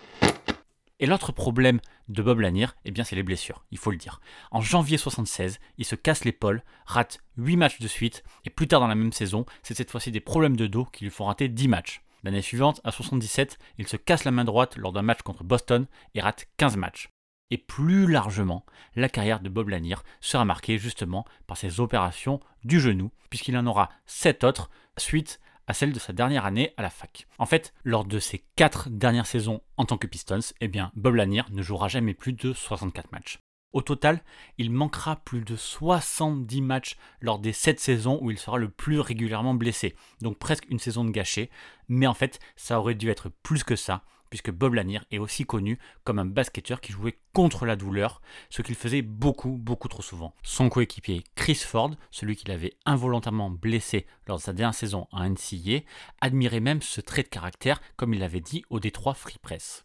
Et 1.00 1.06
l'autre 1.06 1.32
problème 1.32 1.80
de 2.10 2.22
Bob 2.22 2.40
Lanier, 2.40 2.66
eh 2.84 2.90
bien 2.90 3.04
c'est 3.04 3.16
les 3.16 3.22
blessures, 3.22 3.64
il 3.70 3.78
faut 3.78 3.90
le 3.90 3.96
dire. 3.96 4.20
En 4.50 4.60
janvier 4.60 4.98
76, 4.98 5.60
il 5.78 5.84
se 5.84 5.94
casse 5.94 6.24
l'épaule, 6.24 6.62
rate 6.84 7.20
8 7.36 7.56
matchs 7.56 7.80
de 7.80 7.88
suite, 7.88 8.24
et 8.44 8.50
plus 8.50 8.68
tard 8.68 8.80
dans 8.80 8.88
la 8.88 8.94
même 8.94 9.12
saison, 9.12 9.46
c'est 9.62 9.74
cette 9.74 9.90
fois-ci 9.90 10.10
des 10.10 10.20
problèmes 10.20 10.56
de 10.56 10.66
dos 10.66 10.84
qui 10.84 11.04
lui 11.04 11.10
font 11.10 11.26
rater 11.26 11.48
10 11.48 11.68
matchs. 11.68 12.02
L'année 12.22 12.42
suivante, 12.42 12.80
à 12.84 12.90
77, 12.90 13.58
il 13.78 13.88
se 13.88 13.96
casse 13.96 14.24
la 14.24 14.30
main 14.30 14.44
droite 14.44 14.76
lors 14.76 14.92
d'un 14.92 15.02
match 15.02 15.22
contre 15.22 15.44
Boston 15.44 15.86
et 16.14 16.20
rate 16.20 16.46
15 16.58 16.76
matchs. 16.76 17.08
Et 17.50 17.58
plus 17.58 18.06
largement, 18.06 18.64
la 18.94 19.08
carrière 19.08 19.40
de 19.40 19.48
Bob 19.48 19.70
Lanier 19.70 19.96
sera 20.20 20.44
marquée 20.44 20.78
justement 20.78 21.24
par 21.46 21.56
ses 21.56 21.80
opérations 21.80 22.40
du 22.64 22.78
genou, 22.78 23.10
puisqu'il 23.28 23.56
en 23.56 23.66
aura 23.66 23.88
7 24.06 24.44
autres 24.44 24.70
suite 24.98 25.40
à 25.70 25.72
celle 25.72 25.92
de 25.92 26.00
sa 26.00 26.12
dernière 26.12 26.46
année 26.46 26.74
à 26.76 26.82
la 26.82 26.90
fac. 26.90 27.28
En 27.38 27.46
fait, 27.46 27.72
lors 27.84 28.04
de 28.04 28.18
ses 28.18 28.44
4 28.56 28.90
dernières 28.90 29.28
saisons 29.28 29.62
en 29.76 29.84
tant 29.84 29.98
que 29.98 30.08
Pistons, 30.08 30.40
eh 30.60 30.66
bien, 30.66 30.90
Bob 30.96 31.14
Lanier 31.14 31.44
ne 31.52 31.62
jouera 31.62 31.86
jamais 31.86 32.12
plus 32.12 32.32
de 32.32 32.52
64 32.52 33.12
matchs. 33.12 33.38
Au 33.72 33.80
total, 33.80 34.20
il 34.58 34.72
manquera 34.72 35.14
plus 35.14 35.42
de 35.42 35.54
70 35.54 36.60
matchs 36.60 36.96
lors 37.20 37.38
des 37.38 37.52
7 37.52 37.78
saisons 37.78 38.18
où 38.20 38.32
il 38.32 38.38
sera 38.38 38.58
le 38.58 38.68
plus 38.68 38.98
régulièrement 38.98 39.54
blessé. 39.54 39.94
Donc 40.20 40.40
presque 40.40 40.68
une 40.70 40.80
saison 40.80 41.04
de 41.04 41.12
gâché. 41.12 41.50
Mais 41.86 42.08
en 42.08 42.14
fait, 42.14 42.40
ça 42.56 42.80
aurait 42.80 42.96
dû 42.96 43.08
être 43.08 43.28
plus 43.44 43.62
que 43.62 43.76
ça, 43.76 44.02
puisque 44.30 44.50
Bob 44.50 44.74
Lanier 44.74 45.00
est 45.10 45.18
aussi 45.18 45.44
connu 45.44 45.78
comme 46.04 46.18
un 46.18 46.24
basketteur 46.24 46.80
qui 46.80 46.92
jouait 46.92 47.18
contre 47.32 47.66
la 47.66 47.76
douleur, 47.76 48.22
ce 48.48 48.62
qu'il 48.62 48.74
faisait 48.76 49.02
beaucoup, 49.02 49.50
beaucoup 49.50 49.88
trop 49.88 50.02
souvent. 50.02 50.34
Son 50.42 50.68
coéquipier 50.68 51.24
Chris 51.34 51.56
Ford, 51.56 51.90
celui 52.10 52.36
qu'il 52.36 52.50
avait 52.50 52.74
involontairement 52.86 53.50
blessé 53.50 54.06
lors 54.26 54.38
de 54.38 54.42
sa 54.42 54.52
dernière 54.52 54.74
saison 54.74 55.06
en 55.12 55.28
NCAA, 55.28 55.80
admirait 56.20 56.60
même 56.60 56.80
ce 56.80 57.00
trait 57.00 57.22
de 57.22 57.28
caractère, 57.28 57.80
comme 57.96 58.14
il 58.14 58.20
l'avait 58.20 58.40
dit 58.40 58.64
au 58.70 58.80
Détroit 58.80 59.14
Free 59.14 59.38
Press. 59.42 59.84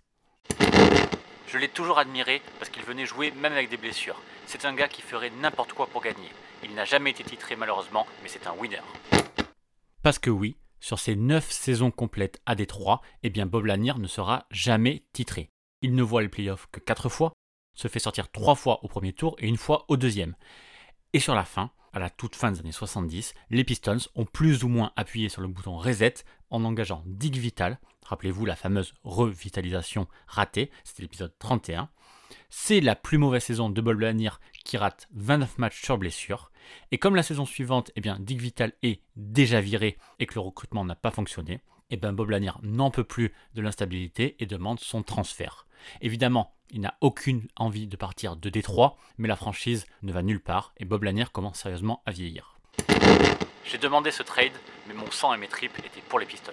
Je 1.48 1.58
l'ai 1.58 1.70
toujours 1.70 2.00
admiré 2.00 2.41
parce 2.60 2.70
qu'il 2.70 2.84
venait 2.84 3.06
jouer 3.06 3.32
même 3.32 3.54
avec 3.54 3.70
des 3.70 3.78
blessures. 3.78 4.22
C'est 4.46 4.65
un 4.65 4.74
gars 4.74 4.88
qui 4.88 5.02
ferait 5.02 5.32
n'importe 5.41 5.74
quoi 5.74 5.88
pour 5.88 6.02
gagner. 6.02 6.30
Il 6.63 6.74
n'a 6.74 6.86
jamais 6.86 7.12
été 7.12 7.24
titré 7.24 7.56
malheureusement, 7.56 8.08
mais 8.24 8.30
c'est 8.30 8.48
un 8.48 8.54
winner. 8.54 8.82
Parce 10.02 10.20
que 10.20 10.30
oui, 10.30 10.56
sur 10.86 11.00
ces 11.00 11.15
9 11.15 11.52
saisons 11.52 11.89
complètes 11.89 12.39
à 12.45 12.54
Détroit, 12.54 13.02
eh 13.24 13.32
Bob 13.32 13.65
Lanier 13.65 13.95
ne 13.98 14.06
sera 14.06 14.45
jamais 14.52 15.04
titré. 15.13 15.50
Il 15.82 15.95
ne 15.95 16.04
voit 16.04 16.21
les 16.21 16.30
playoffs 16.30 16.67
que 16.71 16.80
4 16.80 17.10
fois, 17.10 17.34
se 17.74 17.88
fait 17.88 17.98
sortir 17.98 18.32
3 18.32 18.54
fois 18.54 18.84
au 18.84 18.88
premier 18.88 19.12
tour 19.12 19.36
et 19.39 19.48
une 19.48 19.58
fois 19.58 19.86
au 19.88 19.98
deuxième. 19.98 20.36
Et 21.13 21.19
sur 21.19 21.34
la 21.34 21.43
fin, 21.43 21.71
à 21.91 21.98
la 21.98 22.12
toute 22.12 22.36
fin 22.36 22.52
des 22.52 22.60
années 22.60 22.71
70, 22.71 23.34
les 23.50 23.63
Pistons 23.63 23.98
ont 24.13 24.26
plus 24.26 24.63
ou 24.63 24.67
moins 24.67 24.93
appuyé 24.95 25.28
sur 25.28 25.41
le 25.41 25.48
bouton 25.48 25.76
reset 25.76 26.13
en 26.52 26.63
engageant 26.63 27.02
Dick 27.08 27.36
Vital, 27.36 27.80
rappelez-vous 28.06 28.45
la 28.45 28.56
fameuse 28.56 28.93
revitalisation 29.04 30.08
ratée, 30.28 30.69
c'était 30.84 31.02
l'épisode 31.02 31.34
31. 31.39 31.89
C'est 32.52 32.80
la 32.80 32.95
plus 32.95 33.17
mauvaise 33.17 33.43
saison 33.43 33.71
de 33.71 33.82
Bob 33.82 34.02
Lanier 34.02 34.30
qui 34.63 34.78
rate 34.78 35.08
29 35.15 35.58
matchs 35.58 35.82
sur 35.82 35.98
blessure. 35.98 36.52
Et 36.91 36.97
comme 36.97 37.15
la 37.15 37.23
saison 37.23 37.45
suivante, 37.45 37.91
eh 37.95 38.01
bien, 38.01 38.17
Dick 38.19 38.41
Vital 38.41 38.73
est 38.84 39.01
déjà 39.15 39.62
viré 39.62 39.97
et 40.19 40.25
que 40.25 40.36
le 40.36 40.41
recrutement 40.41 40.86
n'a 40.86 40.95
pas 40.95 41.12
fonctionné, 41.12 41.62
eh 41.89 41.97
bien, 41.97 42.13
Bob 42.13 42.30
Lanier 42.30 42.51
n'en 42.63 42.91
peut 42.91 43.04
plus 43.04 43.34
de 43.54 43.62
l'instabilité 43.62 44.36
et 44.39 44.45
demande 44.45 44.80
son 44.80 45.04
transfert. 45.04 45.67
Évidemment, 46.01 46.56
il 46.71 46.82
n'a 46.82 46.97
aucune 47.01 47.47
envie 47.56 47.88
de 47.88 47.95
partir 47.95 48.36
de 48.36 48.49
Détroit, 48.49 48.97
mais 49.17 49.28
la 49.28 49.36
franchise 49.36 49.86
ne 50.01 50.12
va 50.12 50.23
nulle 50.23 50.41
part 50.41 50.73
et 50.78 50.86
Bob 50.86 51.04
Lanier 51.04 51.25
commence 51.32 51.60
sérieusement 51.60 52.01
à 52.06 52.12
vieillir. 52.12 52.58
J'ai 53.65 53.78
demandé 53.78 54.12
ce 54.12 54.23
trade, 54.23 54.51
mais 54.88 54.93
mon 54.93 55.10
sang 55.12 55.34
et 55.34 55.38
mes 55.38 55.47
tripes 55.47 55.78
étaient 55.80 56.01
pour 56.08 56.19
les 56.19 56.25
Pistons. 56.25 56.51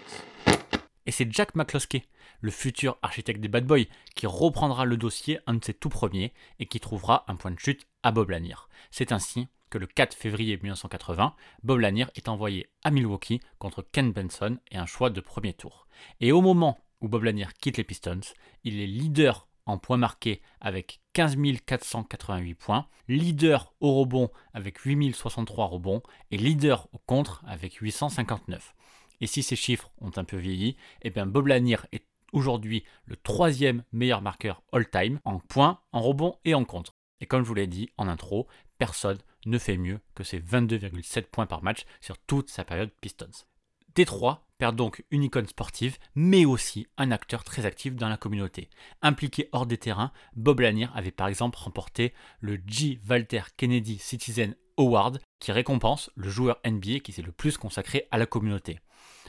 Et 1.05 1.11
c'est 1.11 1.31
Jack 1.33 1.55
McCloskey, 1.55 2.05
le 2.40 2.51
futur 2.51 2.96
architecte 3.03 3.40
des 3.40 3.48
Bad 3.48 3.66
Boys, 3.66 3.87
qui 4.14 4.27
reprendra 4.27 4.85
le 4.85 4.96
dossier 4.96 5.40
un 5.46 5.55
de 5.55 5.64
ses 5.64 5.75
tout 5.75 5.88
premiers 5.88 6.33
et 6.59 6.66
qui 6.66 6.81
trouvera 6.81 7.25
un 7.29 7.37
point 7.37 7.51
de 7.51 7.59
chute 7.59 7.87
à 8.03 8.12
Bob 8.12 8.31
Lanier. 8.31 8.55
C'est 8.90 9.12
ainsi 9.12 9.48
le 9.79 9.87
4 9.87 10.15
février 10.15 10.57
1980, 10.57 11.35
Bob 11.63 11.79
Lanier 11.79 12.07
est 12.15 12.29
envoyé 12.29 12.69
à 12.83 12.91
Milwaukee 12.91 13.41
contre 13.59 13.83
Ken 13.83 14.13
Benson 14.13 14.59
et 14.71 14.77
un 14.77 14.87
choix 14.87 15.11
de 15.11 15.21
premier 15.21 15.55
tour. 15.55 15.87
Et 16.21 16.33
au 16.33 16.41
moment 16.41 16.79
où 17.01 17.09
Bob 17.09 17.25
Lanier 17.25 17.47
quitte 17.61 17.77
les 17.77 17.85
Pistons, 17.85 18.21
il 18.65 18.81
est 18.81 18.87
leader 18.87 19.49
en 19.67 19.79
points 19.79 19.97
marqués 19.97 20.41
avec 20.61 21.01
15 21.13 21.37
488 21.67 22.55
points, 22.55 22.87
leader 23.09 23.75
au 23.81 23.95
rebond 23.95 24.31
avec 24.55 24.79
8063 24.81 25.67
rebonds 25.67 26.03
et 26.31 26.37
leader 26.37 26.89
au 26.93 26.99
contre 26.99 27.43
avec 27.47 27.75
859. 27.75 28.75
Et 29.21 29.27
si 29.27 29.43
ces 29.43 29.57
chiffres 29.57 29.93
ont 30.01 30.11
un 30.17 30.25
peu 30.25 30.37
vieilli, 30.37 30.77
eh 31.03 31.11
bien 31.11 31.27
Bob 31.27 31.47
Lanier 31.47 31.79
est 31.93 32.07
aujourd'hui 32.33 32.85
le 33.05 33.17
troisième 33.17 33.85
meilleur 33.93 34.23
marqueur 34.23 34.63
all-time 34.73 35.21
en 35.25 35.39
points, 35.39 35.81
en 35.93 36.01
rebonds 36.01 36.39
et 36.45 36.55
en 36.55 36.65
contre. 36.65 36.95
Et 37.23 37.27
comme 37.27 37.45
je 37.45 37.49
vous 37.49 37.55
l'ai 37.55 37.69
dit 37.69 37.89
en 37.97 38.09
intro, 38.09 38.49
personne 38.79 39.19
ne 39.47 39.57
fait 39.57 39.77
mieux 39.77 40.01
que 40.17 40.25
ses 40.25 40.41
22,7 40.41 41.23
points 41.23 41.47
par 41.47 41.63
match 41.63 41.85
sur 42.01 42.19
toute 42.19 42.51
sa 42.51 42.65
période 42.65 42.91
Pistons. 43.01 43.47
Détroit 43.95 44.45
perd 44.59 44.75
donc 44.75 45.05
une 45.13 45.23
icône 45.23 45.47
sportive, 45.47 45.99
mais 46.17 46.45
aussi 46.45 46.89
un 46.97 47.13
acteur 47.13 47.45
très 47.45 47.65
actif 47.65 47.95
dans 47.95 48.09
la 48.09 48.17
communauté. 48.17 48.71
Impliqué 49.03 49.49
hors 49.53 49.67
des 49.67 49.79
terrains, 49.79 50.13
Bob 50.35 50.61
Lanier 50.61 50.89
avait 50.95 51.13
par 51.13 51.29
exemple 51.29 51.59
remporté 51.59 52.13
le 52.41 52.59
G. 52.67 53.01
Walter 53.09 53.43
Kennedy 53.57 53.99
Citizen 53.99 54.57
Award, 54.77 55.21
qui 55.39 55.53
récompense 55.53 56.11
le 56.17 56.29
joueur 56.29 56.59
NBA 56.67 57.01
qui 57.01 57.13
s'est 57.13 57.23
le 57.23 57.33
plus 57.33 57.57
consacré 57.57 58.09
à 58.11 58.19
la 58.19 58.27
communauté. 58.27 58.81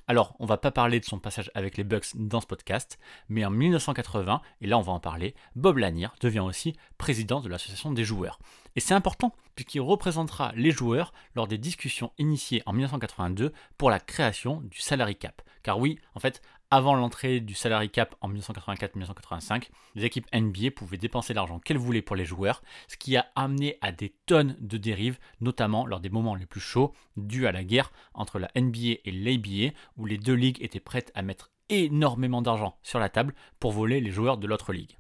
Alors, 0.08 0.36
on 0.40 0.46
va 0.46 0.58
pas 0.58 0.72
parler 0.72 1.00
de 1.00 1.06
son 1.06 1.18
passage 1.18 1.50
avec 1.56 1.78
les 1.78 1.86
Bucks 1.86 2.08
dans 2.16 2.42
ce 2.42 2.46
podcast, 2.46 3.00
mais 3.30 3.46
en 3.46 3.50
1980, 3.50 4.42
et 4.60 4.68
là 4.68 4.78
on 4.78 4.82
va 4.82 4.92
en 4.92 5.00
parler, 5.00 5.34
Bob 5.56 5.78
Lanier 5.78 6.10
devient 6.20 6.42
aussi 6.42 6.76
président 6.98 7.40
de 7.40 7.48
l'association 7.48 7.92
des 7.92 8.04
joueurs. 8.04 8.38
Et 8.76 8.82
c'est 8.82 8.94
important, 8.94 9.34
puisqu'il 9.56 9.80
représentera 9.80 10.52
les 10.56 10.72
joueurs 10.72 11.14
lors 11.36 11.48
des 11.48 11.58
discussions 11.58 12.12
initiées 12.18 12.64
en 12.66 12.74
1982 12.74 13.54
pour 13.78 13.90
la 13.90 14.02
création 14.02 14.62
du 14.62 14.80
salary 14.80 15.16
cap. 15.16 15.42
Car 15.64 15.80
oui, 15.80 15.98
en 16.14 16.20
fait, 16.20 16.42
avant 16.70 16.94
l'entrée 16.94 17.40
du 17.40 17.54
salary 17.54 17.90
cap 17.90 18.16
en 18.22 18.30
1984-1985, 18.30 19.70
les 19.96 20.06
équipes 20.06 20.28
NBA 20.34 20.72
pouvaient 20.76 20.98
dépenser 20.98 21.34
l'argent 21.34 21.60
qu'elles 21.60 21.78
voulaient 21.78 22.02
pour 22.02 22.16
les 22.16 22.26
joueurs, 22.26 22.62
ce 22.88 22.98
qui 22.98 23.16
a 23.16 23.28
amené 23.36 23.78
à 23.82 23.92
des 23.92 24.14
tonnes 24.26 24.58
de 24.60 24.78
dérives, 24.78 25.20
notamment 25.40 25.86
lors 25.86 26.02
des 26.02 26.10
moments 26.10 26.36
les 26.36 26.46
plus 26.46 26.60
chauds 26.60 26.94
dus 27.16 27.48
à 27.48 27.52
la 27.52 27.64
guerre 27.64 27.92
entre 28.14 28.40
la 28.40 28.50
NBA 28.56 29.00
et 29.06 29.12
l'ABA, 29.12 29.74
où 29.98 30.06
les 30.06 30.18
deux 30.18 30.34
ligues 30.34 30.62
étaient 30.62 30.80
prêtes 30.80 31.12
à 31.16 31.22
mettre 31.22 31.52
énormément 31.70 32.42
d'argent 32.42 32.78
sur 32.84 33.00
la 33.00 33.10
table 33.10 33.34
pour 33.60 33.72
voler 33.72 34.02
les 34.02 34.12
joueurs 34.12 34.38
de 34.38 34.48
l'autre 34.48 34.74
ligue. 34.74 34.98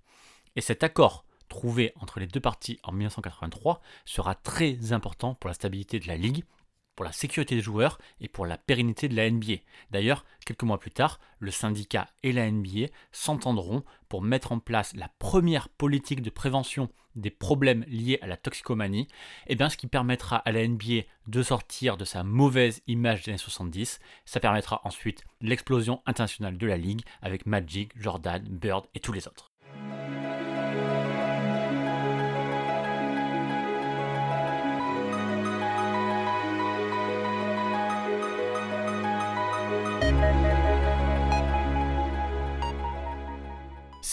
Et 0.55 0.61
cet 0.61 0.83
accord 0.83 1.25
trouvé 1.49 1.93
entre 1.99 2.19
les 2.19 2.27
deux 2.27 2.39
parties 2.39 2.79
en 2.83 2.93
1983 2.93 3.81
sera 4.05 4.33
très 4.33 4.93
important 4.93 5.35
pour 5.35 5.49
la 5.49 5.53
stabilité 5.53 5.99
de 5.99 6.07
la 6.07 6.15
ligue, 6.15 6.45
pour 6.95 7.05
la 7.05 7.11
sécurité 7.11 7.55
des 7.55 7.61
joueurs 7.61 7.97
et 8.19 8.27
pour 8.27 8.45
la 8.45 8.57
pérennité 8.57 9.07
de 9.07 9.15
la 9.15 9.29
NBA. 9.29 9.55
D'ailleurs, 9.91 10.25
quelques 10.45 10.63
mois 10.63 10.79
plus 10.79 10.91
tard, 10.91 11.19
le 11.39 11.51
syndicat 11.51 12.07
et 12.23 12.31
la 12.31 12.49
NBA 12.49 12.87
s'entendront 13.11 13.83
pour 14.09 14.21
mettre 14.21 14.51
en 14.51 14.59
place 14.59 14.95
la 14.95 15.09
première 15.19 15.69
politique 15.69 16.21
de 16.21 16.29
prévention 16.29 16.89
des 17.15 17.29
problèmes 17.29 17.85
liés 17.87 18.19
à 18.21 18.27
la 18.27 18.37
toxicomanie, 18.37 19.07
et 19.47 19.53
eh 19.53 19.55
bien 19.55 19.69
ce 19.69 19.77
qui 19.77 19.87
permettra 19.87 20.37
à 20.37 20.51
la 20.51 20.67
NBA 20.67 21.03
de 21.27 21.43
sortir 21.43 21.95
de 21.97 22.05
sa 22.05 22.23
mauvaise 22.23 22.81
image 22.87 23.23
des 23.23 23.29
années 23.29 23.37
70. 23.37 23.99
Ça 24.25 24.39
permettra 24.39 24.81
ensuite 24.83 25.23
l'explosion 25.41 26.01
internationale 26.05 26.57
de 26.57 26.67
la 26.67 26.77
ligue 26.77 27.01
avec 27.21 27.45
Magic, 27.45 27.91
Jordan, 27.95 28.43
Bird 28.49 28.87
et 28.95 28.99
tous 28.99 29.11
les 29.11 29.27
autres. 29.27 29.52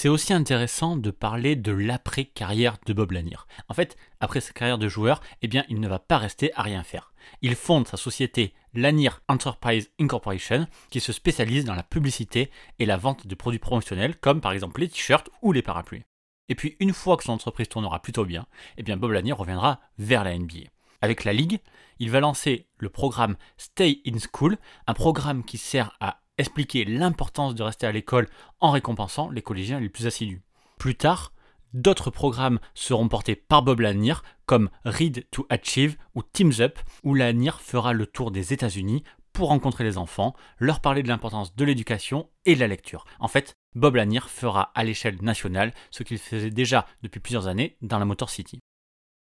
C'est 0.03 0.09
aussi 0.09 0.33
intéressant 0.33 0.97
de 0.97 1.11
parler 1.11 1.57
de 1.57 1.73
l'après-carrière 1.73 2.79
de 2.87 2.95
Bob 2.95 3.13
Lanier. 3.13 3.37
En 3.69 3.75
fait, 3.75 3.99
après 4.19 4.41
sa 4.41 4.55
carrière 4.55 4.79
de 4.79 4.89
joueur, 4.89 5.21
eh 5.43 5.47
bien, 5.47 5.63
il 5.69 5.79
ne 5.79 5.89
va 5.89 5.99
pas 5.99 6.17
rester 6.17 6.55
à 6.55 6.63
rien 6.63 6.83
faire. 6.83 7.13
Il 7.43 7.55
fonde 7.55 7.87
sa 7.87 7.99
société 7.99 8.55
Lanier 8.73 9.11
Enterprise 9.29 9.91
Incorporation, 10.01 10.67
qui 10.89 11.01
se 11.01 11.13
spécialise 11.13 11.67
dans 11.67 11.75
la 11.75 11.83
publicité 11.83 12.51
et 12.79 12.87
la 12.87 12.97
vente 12.97 13.27
de 13.27 13.35
produits 13.35 13.59
promotionnels, 13.59 14.17
comme 14.17 14.41
par 14.41 14.53
exemple 14.53 14.81
les 14.81 14.89
t-shirts 14.89 15.29
ou 15.43 15.53
les 15.53 15.61
parapluies. 15.61 16.05
Et 16.49 16.55
puis, 16.55 16.79
une 16.81 16.95
fois 16.95 17.19
que 17.19 17.25
son 17.25 17.33
entreprise 17.33 17.69
tournera 17.69 18.01
plutôt 18.01 18.25
bien, 18.25 18.47
eh 18.79 18.83
bien, 18.83 18.97
Bob 18.97 19.11
Lanier 19.11 19.33
reviendra 19.33 19.81
vers 19.99 20.25
la 20.25 20.35
NBA. 20.35 20.71
Avec 21.03 21.25
la 21.25 21.35
Ligue, 21.35 21.61
il 21.99 22.11
va 22.11 22.21
lancer 22.21 22.69
le 22.79 22.89
programme 22.89 23.37
Stay 23.59 24.01
in 24.07 24.17
School, 24.33 24.57
un 24.87 24.95
programme 24.95 25.45
qui 25.45 25.59
sert 25.59 25.95
à 26.01 26.23
expliquer 26.41 26.85
l'importance 26.85 27.55
de 27.55 27.63
rester 27.63 27.87
à 27.87 27.93
l'école 27.93 28.29
en 28.61 28.71
récompensant 28.71 29.31
les 29.31 29.43
collégiens 29.43 29.81
les 29.81 29.89
plus 29.89 30.07
assidus. 30.07 30.43
Plus 30.79 30.95
tard, 30.95 31.33
d'autres 31.73 32.11
programmes 32.11 32.59
seront 32.75 33.09
portés 33.09 33.37
par 33.37 33.63
Bob 33.63 33.81
Lanier, 33.81 34.15
comme 34.47 34.71
Read 34.85 35.27
to 35.31 35.47
Achieve 35.49 35.97
ou 36.15 36.23
Teams 36.23 36.61
Up, 36.61 36.79
où 37.05 37.15
Lanier 37.15 37.53
fera 37.61 37.93
le 37.93 38.07
tour 38.07 38.31
des 38.31 38.53
États-Unis 38.53 39.05
pour 39.33 39.49
rencontrer 39.49 39.85
les 39.85 39.97
enfants, 39.97 40.35
leur 40.59 40.81
parler 40.81 41.03
de 41.03 41.09
l'importance 41.09 41.55
de 41.55 41.65
l'éducation 41.65 42.29
et 42.45 42.55
de 42.55 42.61
la 42.61 42.67
lecture. 42.67 43.05
En 43.21 43.29
fait, 43.29 43.55
Bob 43.75 43.95
Lanier 43.95 44.21
fera 44.27 44.73
à 44.75 44.83
l'échelle 44.83 45.23
nationale 45.23 45.73
ce 45.91 46.03
qu'il 46.03 46.19
faisait 46.19 46.51
déjà 46.51 46.87
depuis 47.03 47.21
plusieurs 47.21 47.47
années 47.47 47.77
dans 47.81 47.99
la 47.99 48.05
Motor 48.05 48.29
City. 48.29 48.59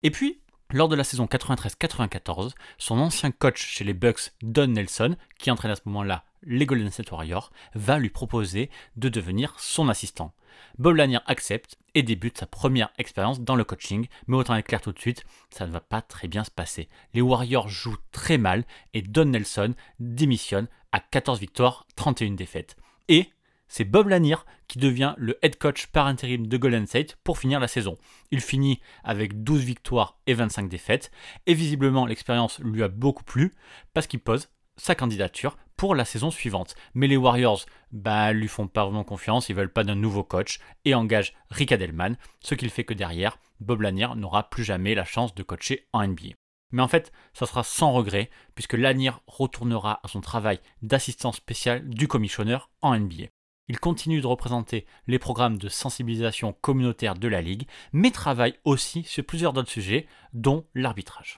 Et 0.01 0.11
puis, 0.11 0.42
lors 0.73 0.89
de 0.89 0.95
la 0.95 1.03
saison 1.03 1.25
93-94, 1.25 2.53
son 2.79 2.99
ancien 2.99 3.31
coach 3.31 3.63
chez 3.63 3.83
les 3.83 3.93
Bucks, 3.93 4.33
Don 4.41 4.67
Nelson, 4.67 5.15
qui 5.37 5.51
entraîne 5.51 5.71
à 5.71 5.75
ce 5.75 5.83
moment-là 5.85 6.25
les 6.41 6.65
Golden 6.65 6.89
State 6.89 7.11
Warriors, 7.11 7.51
va 7.75 7.99
lui 7.99 8.09
proposer 8.09 8.69
de 8.97 9.07
devenir 9.07 9.53
son 9.59 9.87
assistant. 9.87 10.33
Bob 10.79 10.95
Lanier 10.95 11.19
accepte 11.27 11.77
et 11.93 12.01
débute 12.03 12.39
sa 12.39 12.47
première 12.47 12.89
expérience 12.97 13.39
dans 13.39 13.55
le 13.55 13.63
coaching, 13.63 14.07
mais 14.27 14.35
autant 14.35 14.55
être 14.55 14.65
clair 14.65 14.81
tout 14.81 14.91
de 14.91 14.99
suite, 14.99 15.23
ça 15.51 15.67
ne 15.67 15.71
va 15.71 15.79
pas 15.79 16.01
très 16.01 16.27
bien 16.27 16.43
se 16.43 16.51
passer. 16.51 16.89
Les 17.13 17.21
Warriors 17.21 17.69
jouent 17.69 17.97
très 18.11 18.39
mal 18.39 18.65
et 18.93 19.03
Don 19.03 19.25
Nelson 19.25 19.75
démissionne 19.99 20.67
à 20.91 20.99
14 20.99 21.39
victoires, 21.39 21.85
31 21.95 22.31
défaites. 22.31 22.75
Et 23.07 23.29
c'est 23.73 23.85
Bob 23.85 24.09
Lanier 24.09 24.35
qui 24.67 24.77
devient 24.77 25.15
le 25.17 25.39
head 25.41 25.57
coach 25.57 25.87
par 25.87 26.05
intérim 26.05 26.45
de 26.45 26.57
Golden 26.57 26.85
State 26.85 27.15
pour 27.23 27.39
finir 27.39 27.59
la 27.59 27.67
saison. 27.67 27.97
Il 28.29 28.39
finit 28.39 28.79
avec 29.03 29.43
12 29.43 29.63
victoires 29.63 30.19
et 30.27 30.35
25 30.35 30.69
défaites, 30.69 31.09
et 31.47 31.55
visiblement 31.55 32.05
l'expérience 32.05 32.59
lui 32.59 32.83
a 32.83 32.87
beaucoup 32.87 33.23
plu 33.23 33.51
parce 33.95 34.05
qu'il 34.05 34.19
pose 34.19 34.51
sa 34.77 34.93
candidature 34.93 35.57
pour 35.75 35.95
la 35.95 36.05
saison 36.05 36.29
suivante. 36.29 36.75
Mais 36.93 37.07
les 37.07 37.17
Warriors 37.17 37.65
bah, 37.91 38.31
lui 38.31 38.47
font 38.47 38.67
pas 38.67 38.83
vraiment 38.85 39.03
confiance, 39.03 39.49
ils 39.49 39.55
veulent 39.55 39.73
pas 39.73 39.83
d'un 39.83 39.95
nouveau 39.95 40.23
coach 40.23 40.59
et 40.85 40.93
engagent 40.93 41.33
Rick 41.49 41.71
Adelman, 41.71 42.15
ce 42.41 42.53
qui 42.53 42.69
fait 42.69 42.83
que 42.83 42.93
derrière, 42.93 43.39
Bob 43.59 43.81
Lanier 43.81 44.09
n'aura 44.15 44.51
plus 44.51 44.63
jamais 44.63 44.93
la 44.93 45.03
chance 45.03 45.33
de 45.33 45.41
coacher 45.41 45.87
en 45.93 46.07
NBA. 46.07 46.35
Mais 46.69 46.83
en 46.83 46.87
fait, 46.87 47.11
ça 47.33 47.47
sera 47.47 47.63
sans 47.63 47.91
regret, 47.91 48.29
puisque 48.53 48.73
Lanier 48.73 49.13
retournera 49.25 49.99
à 50.03 50.07
son 50.09 50.21
travail 50.21 50.59
d'assistant 50.83 51.31
spécial 51.31 51.89
du 51.89 52.07
commissionneur 52.07 52.69
en 52.83 52.95
NBA. 52.95 53.29
Il 53.69 53.79
continue 53.79 54.21
de 54.21 54.27
représenter 54.27 54.85
les 55.07 55.19
programmes 55.19 55.57
de 55.57 55.69
sensibilisation 55.69 56.53
communautaire 56.53 57.15
de 57.15 57.27
la 57.27 57.41
Ligue, 57.41 57.67
mais 57.93 58.11
travaille 58.11 58.55
aussi 58.65 59.03
sur 59.03 59.25
plusieurs 59.25 59.53
d'autres 59.53 59.71
sujets, 59.71 60.07
dont 60.33 60.65
l'arbitrage. 60.75 61.37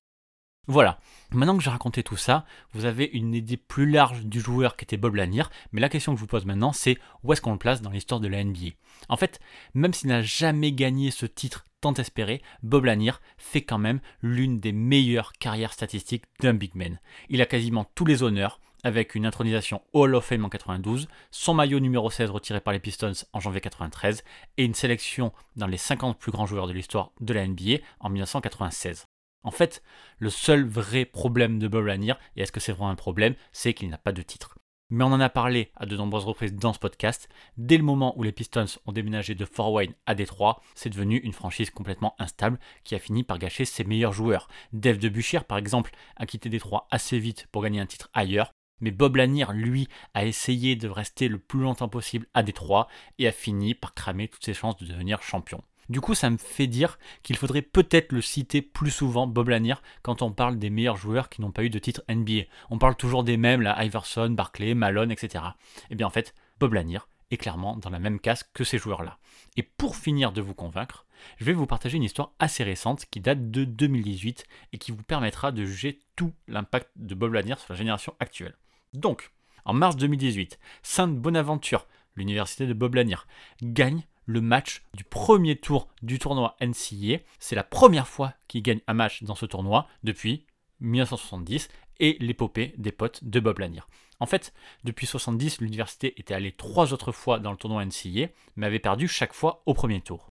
Voilà, 0.67 0.99
maintenant 1.29 1.55
que 1.55 1.63
j'ai 1.63 1.69
raconté 1.69 2.01
tout 2.01 2.17
ça, 2.17 2.43
vous 2.71 2.85
avez 2.85 3.05
une 3.05 3.35
idée 3.35 3.57
plus 3.57 3.87
large 3.87 4.25
du 4.25 4.39
joueur 4.39 4.75
qu'était 4.75 4.97
Bob 4.97 5.13
Lanier, 5.13 5.43
mais 5.71 5.79
la 5.79 5.89
question 5.89 6.13
que 6.13 6.17
je 6.17 6.21
vous 6.21 6.27
pose 6.27 6.45
maintenant, 6.45 6.73
c'est 6.73 6.97
où 7.23 7.31
est-ce 7.31 7.41
qu'on 7.41 7.51
le 7.51 7.59
place 7.59 7.83
dans 7.83 7.91
l'histoire 7.91 8.19
de 8.19 8.27
la 8.27 8.43
NBA 8.43 8.69
En 9.07 9.17
fait, 9.17 9.39
même 9.75 9.93
s'il 9.93 10.09
n'a 10.09 10.23
jamais 10.23 10.71
gagné 10.71 11.11
ce 11.11 11.27
titre 11.27 11.65
tant 11.81 11.93
espéré, 11.93 12.41
Bob 12.63 12.85
Lanier 12.85 13.11
fait 13.37 13.61
quand 13.61 13.77
même 13.77 13.99
l'une 14.23 14.59
des 14.59 14.71
meilleures 14.71 15.33
carrières 15.33 15.73
statistiques 15.73 16.25
d'un 16.39 16.55
big 16.55 16.73
man. 16.73 16.99
Il 17.29 17.43
a 17.43 17.45
quasiment 17.45 17.85
tous 17.93 18.05
les 18.05 18.23
honneurs, 18.23 18.59
avec 18.85 19.15
une 19.15 19.25
intronisation 19.25 19.81
Hall 19.93 20.13
of 20.13 20.25
Fame 20.25 20.45
en 20.45 20.49
92, 20.49 21.07
son 21.31 21.55
maillot 21.55 21.79
numéro 21.79 22.11
16 22.11 22.29
retiré 22.29 22.61
par 22.61 22.71
les 22.71 22.79
Pistons 22.79 23.13
en 23.33 23.39
janvier 23.39 23.59
93 23.59 24.23
et 24.57 24.63
une 24.63 24.75
sélection 24.75 25.33
dans 25.55 25.65
les 25.65 25.77
50 25.77 26.19
plus 26.19 26.31
grands 26.31 26.45
joueurs 26.45 26.67
de 26.67 26.73
l'histoire 26.73 27.11
de 27.19 27.33
la 27.33 27.47
NBA 27.47 27.79
en 27.99 28.09
1996. 28.09 29.07
En 29.43 29.49
fait, 29.49 29.81
le 30.19 30.29
seul 30.29 30.67
vrai 30.67 31.05
problème 31.05 31.57
de 31.57 31.67
Bob 31.67 31.85
Lanier, 31.85 32.13
et 32.35 32.43
est-ce 32.43 32.51
que 32.51 32.59
c'est 32.59 32.73
vraiment 32.73 32.91
un 32.91 32.95
problème, 32.95 33.33
c'est 33.51 33.73
qu'il 33.73 33.89
n'a 33.89 33.97
pas 33.97 34.11
de 34.11 34.21
titre. 34.21 34.55
Mais 34.91 35.03
on 35.03 35.07
en 35.07 35.19
a 35.19 35.29
parlé 35.29 35.71
à 35.75 35.87
de 35.87 35.97
nombreuses 35.97 36.25
reprises 36.25 36.53
dans 36.53 36.73
ce 36.73 36.77
podcast. 36.77 37.27
Dès 37.57 37.77
le 37.77 37.83
moment 37.83 38.15
où 38.19 38.23
les 38.23 38.31
Pistons 38.31 38.65
ont 38.85 38.91
déménagé 38.91 39.33
de 39.33 39.45
Fort 39.45 39.73
Wayne 39.73 39.95
à 40.05 40.13
Détroit, 40.13 40.61
c'est 40.75 40.91
devenu 40.91 41.17
une 41.17 41.33
franchise 41.33 41.71
complètement 41.71 42.15
instable 42.19 42.59
qui 42.83 42.93
a 42.93 42.99
fini 42.99 43.23
par 43.23 43.39
gâcher 43.39 43.65
ses 43.65 43.83
meilleurs 43.83 44.13
joueurs. 44.13 44.47
Dave 44.73 44.99
de 44.99 45.11
par 45.39 45.57
exemple, 45.57 45.91
a 46.17 46.27
quitté 46.27 46.49
Détroit 46.49 46.87
assez 46.91 47.17
vite 47.17 47.47
pour 47.51 47.63
gagner 47.63 47.79
un 47.79 47.87
titre 47.87 48.11
ailleurs. 48.13 48.51
Mais 48.81 48.91
Bob 48.91 49.15
Lanier, 49.15 49.45
lui, 49.53 49.87
a 50.13 50.25
essayé 50.25 50.75
de 50.75 50.87
rester 50.87 51.27
le 51.27 51.39
plus 51.39 51.61
longtemps 51.61 51.89
possible 51.89 52.27
à 52.33 52.43
Détroit 52.43 52.87
et 53.19 53.27
a 53.27 53.31
fini 53.31 53.73
par 53.73 53.93
cramer 53.93 54.27
toutes 54.27 54.45
ses 54.45 54.53
chances 54.53 54.77
de 54.77 54.85
devenir 54.85 55.21
champion. 55.21 55.63
Du 55.87 56.01
coup, 56.01 56.15
ça 56.15 56.29
me 56.29 56.37
fait 56.37 56.67
dire 56.67 56.97
qu'il 57.21 57.37
faudrait 57.37 57.61
peut-être 57.61 58.11
le 58.11 58.21
citer 58.21 58.61
plus 58.61 58.89
souvent, 58.89 59.27
Bob 59.27 59.49
Lanier, 59.49 59.75
quand 60.01 60.21
on 60.21 60.31
parle 60.31 60.57
des 60.57 60.71
meilleurs 60.71 60.97
joueurs 60.97 61.29
qui 61.29 61.41
n'ont 61.41 61.51
pas 61.51 61.63
eu 61.63 61.69
de 61.69 61.77
titre 61.77 62.03
NBA. 62.09 62.43
On 62.71 62.79
parle 62.79 62.95
toujours 62.95 63.23
des 63.23 63.37
mêmes, 63.37 63.61
là, 63.61 63.83
Iverson, 63.83 64.31
Barclay, 64.31 64.73
Malone, 64.73 65.11
etc. 65.11 65.43
Et 65.45 65.87
eh 65.91 65.95
bien 65.95 66.07
en 66.07 66.11
fait, 66.11 66.33
Bob 66.59 66.73
Lanier 66.73 66.99
est 67.31 67.37
clairement 67.37 67.77
dans 67.77 67.89
la 67.89 67.99
même 67.99 68.19
case 68.19 68.43
que 68.53 68.63
ces 68.63 68.77
joueurs-là. 68.77 69.19
Et 69.57 69.63
pour 69.63 69.95
finir 69.95 70.31
de 70.31 70.41
vous 70.41 70.53
convaincre, 70.53 71.05
je 71.37 71.45
vais 71.45 71.53
vous 71.53 71.67
partager 71.67 71.97
une 71.97 72.03
histoire 72.03 72.31
assez 72.39 72.63
récente 72.63 73.05
qui 73.05 73.19
date 73.19 73.51
de 73.51 73.63
2018 73.63 74.45
et 74.73 74.77
qui 74.77 74.91
vous 74.91 75.03
permettra 75.03 75.51
de 75.51 75.65
juger 75.65 75.99
tout 76.15 76.33
l'impact 76.47 76.89
de 76.95 77.15
Bob 77.15 77.33
Lanier 77.33 77.55
sur 77.57 77.73
la 77.73 77.77
génération 77.77 78.15
actuelle. 78.19 78.55
Donc, 78.97 79.31
en 79.65 79.73
mars 79.73 79.95
2018, 79.97 80.59
Sainte-Bonaventure, 80.83 81.87
l'université 82.15 82.67
de 82.67 82.73
Bob 82.73 82.95
Lanier, 82.95 83.17
gagne 83.61 84.03
le 84.25 84.41
match 84.41 84.83
du 84.93 85.03
premier 85.03 85.55
tour 85.55 85.87
du 86.01 86.19
tournoi 86.19 86.55
NCAA. 86.61 87.19
C'est 87.39 87.55
la 87.55 87.63
première 87.63 88.07
fois 88.07 88.33
qu'il 88.47 88.63
gagne 88.63 88.81
un 88.87 88.93
match 88.93 89.23
dans 89.23 89.35
ce 89.35 89.45
tournoi 89.45 89.87
depuis 90.03 90.45
1970 90.79 91.69
et 91.99 92.17
l'épopée 92.19 92.73
des 92.77 92.91
potes 92.91 93.23
de 93.23 93.39
Bob 93.39 93.59
Lanier. 93.59 93.81
En 94.19 94.25
fait, 94.25 94.53
depuis 94.83 95.07
70, 95.07 95.61
l'université 95.61 96.19
était 96.19 96.33
allée 96.33 96.51
trois 96.51 96.93
autres 96.93 97.11
fois 97.11 97.39
dans 97.39 97.51
le 97.51 97.57
tournoi 97.57 97.85
NCAA, 97.85 98.29
mais 98.55 98.67
avait 98.67 98.79
perdu 98.79 99.07
chaque 99.07 99.33
fois 99.33 99.61
au 99.65 99.73
premier 99.73 100.01
tour. 100.01 100.29